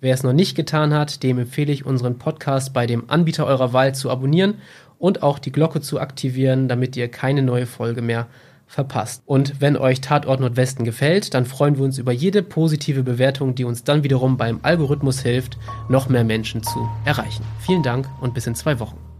Wer 0.00 0.12
es 0.12 0.24
noch 0.24 0.32
nicht 0.32 0.56
getan 0.56 0.92
hat, 0.92 1.22
dem 1.22 1.38
empfehle 1.38 1.72
ich 1.72 1.86
unseren 1.86 2.18
Podcast 2.18 2.72
bei 2.72 2.88
dem 2.88 3.08
Anbieter 3.08 3.46
eurer 3.46 3.72
Wahl 3.72 3.94
zu 3.94 4.10
abonnieren 4.10 4.54
und 4.98 5.22
auch 5.22 5.38
die 5.38 5.52
Glocke 5.52 5.80
zu 5.80 6.00
aktivieren, 6.00 6.66
damit 6.66 6.96
ihr 6.96 7.06
keine 7.06 7.42
neue 7.42 7.66
Folge 7.66 8.02
mehr 8.02 8.26
verpasst. 8.66 9.22
Und 9.24 9.60
wenn 9.60 9.76
euch 9.76 10.00
Tatort 10.00 10.40
Nordwesten 10.40 10.84
gefällt, 10.84 11.32
dann 11.32 11.46
freuen 11.46 11.76
wir 11.76 11.84
uns 11.84 11.98
über 11.98 12.10
jede 12.10 12.42
positive 12.42 13.04
Bewertung, 13.04 13.54
die 13.54 13.62
uns 13.62 13.84
dann 13.84 14.02
wiederum 14.02 14.36
beim 14.36 14.58
Algorithmus 14.64 15.20
hilft, 15.20 15.58
noch 15.88 16.08
mehr 16.08 16.24
Menschen 16.24 16.64
zu 16.64 16.88
erreichen. 17.04 17.44
Vielen 17.60 17.84
Dank 17.84 18.08
und 18.20 18.34
bis 18.34 18.48
in 18.48 18.56
zwei 18.56 18.80
Wochen. 18.80 19.13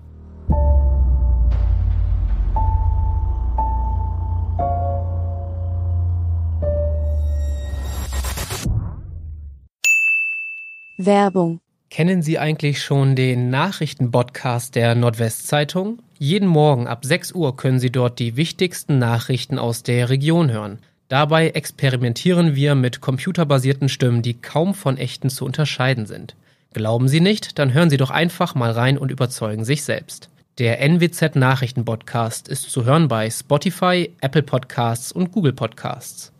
Werbung. 11.06 11.60
Kennen 11.90 12.22
Sie 12.22 12.38
eigentlich 12.38 12.82
schon 12.82 13.14
den 13.14 13.50
Nachrichtenpodcast 13.50 14.74
der 14.74 14.94
Nordwestzeitung? 14.94 16.00
Jeden 16.18 16.48
Morgen 16.48 16.86
ab 16.86 17.04
6 17.04 17.32
Uhr 17.32 17.56
können 17.56 17.78
Sie 17.78 17.90
dort 17.90 18.18
die 18.18 18.36
wichtigsten 18.36 18.98
Nachrichten 18.98 19.58
aus 19.58 19.82
der 19.82 20.10
Region 20.10 20.50
hören. 20.50 20.78
Dabei 21.08 21.50
experimentieren 21.50 22.56
wir 22.56 22.74
mit 22.74 23.00
computerbasierten 23.00 23.88
Stimmen, 23.88 24.22
die 24.22 24.34
kaum 24.34 24.74
von 24.74 24.96
echten 24.96 25.30
zu 25.30 25.44
unterscheiden 25.44 26.06
sind. 26.06 26.34
Glauben 26.72 27.08
Sie 27.08 27.20
nicht? 27.20 27.58
Dann 27.58 27.72
hören 27.72 27.90
Sie 27.90 27.96
doch 27.96 28.10
einfach 28.10 28.54
mal 28.54 28.72
rein 28.72 28.98
und 28.98 29.12
überzeugen 29.12 29.64
sich 29.64 29.84
selbst. 29.84 30.30
Der 30.58 30.80
NWZ 30.80 31.36
Nachrichtenpodcast 31.36 32.48
ist 32.48 32.70
zu 32.70 32.84
hören 32.84 33.08
bei 33.08 33.30
Spotify, 33.30 34.10
Apple 34.20 34.42
Podcasts 34.42 35.12
und 35.12 35.30
Google 35.30 35.52
Podcasts. 35.52 36.32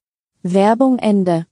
Werbung 0.43 0.99
Ende. 0.99 1.47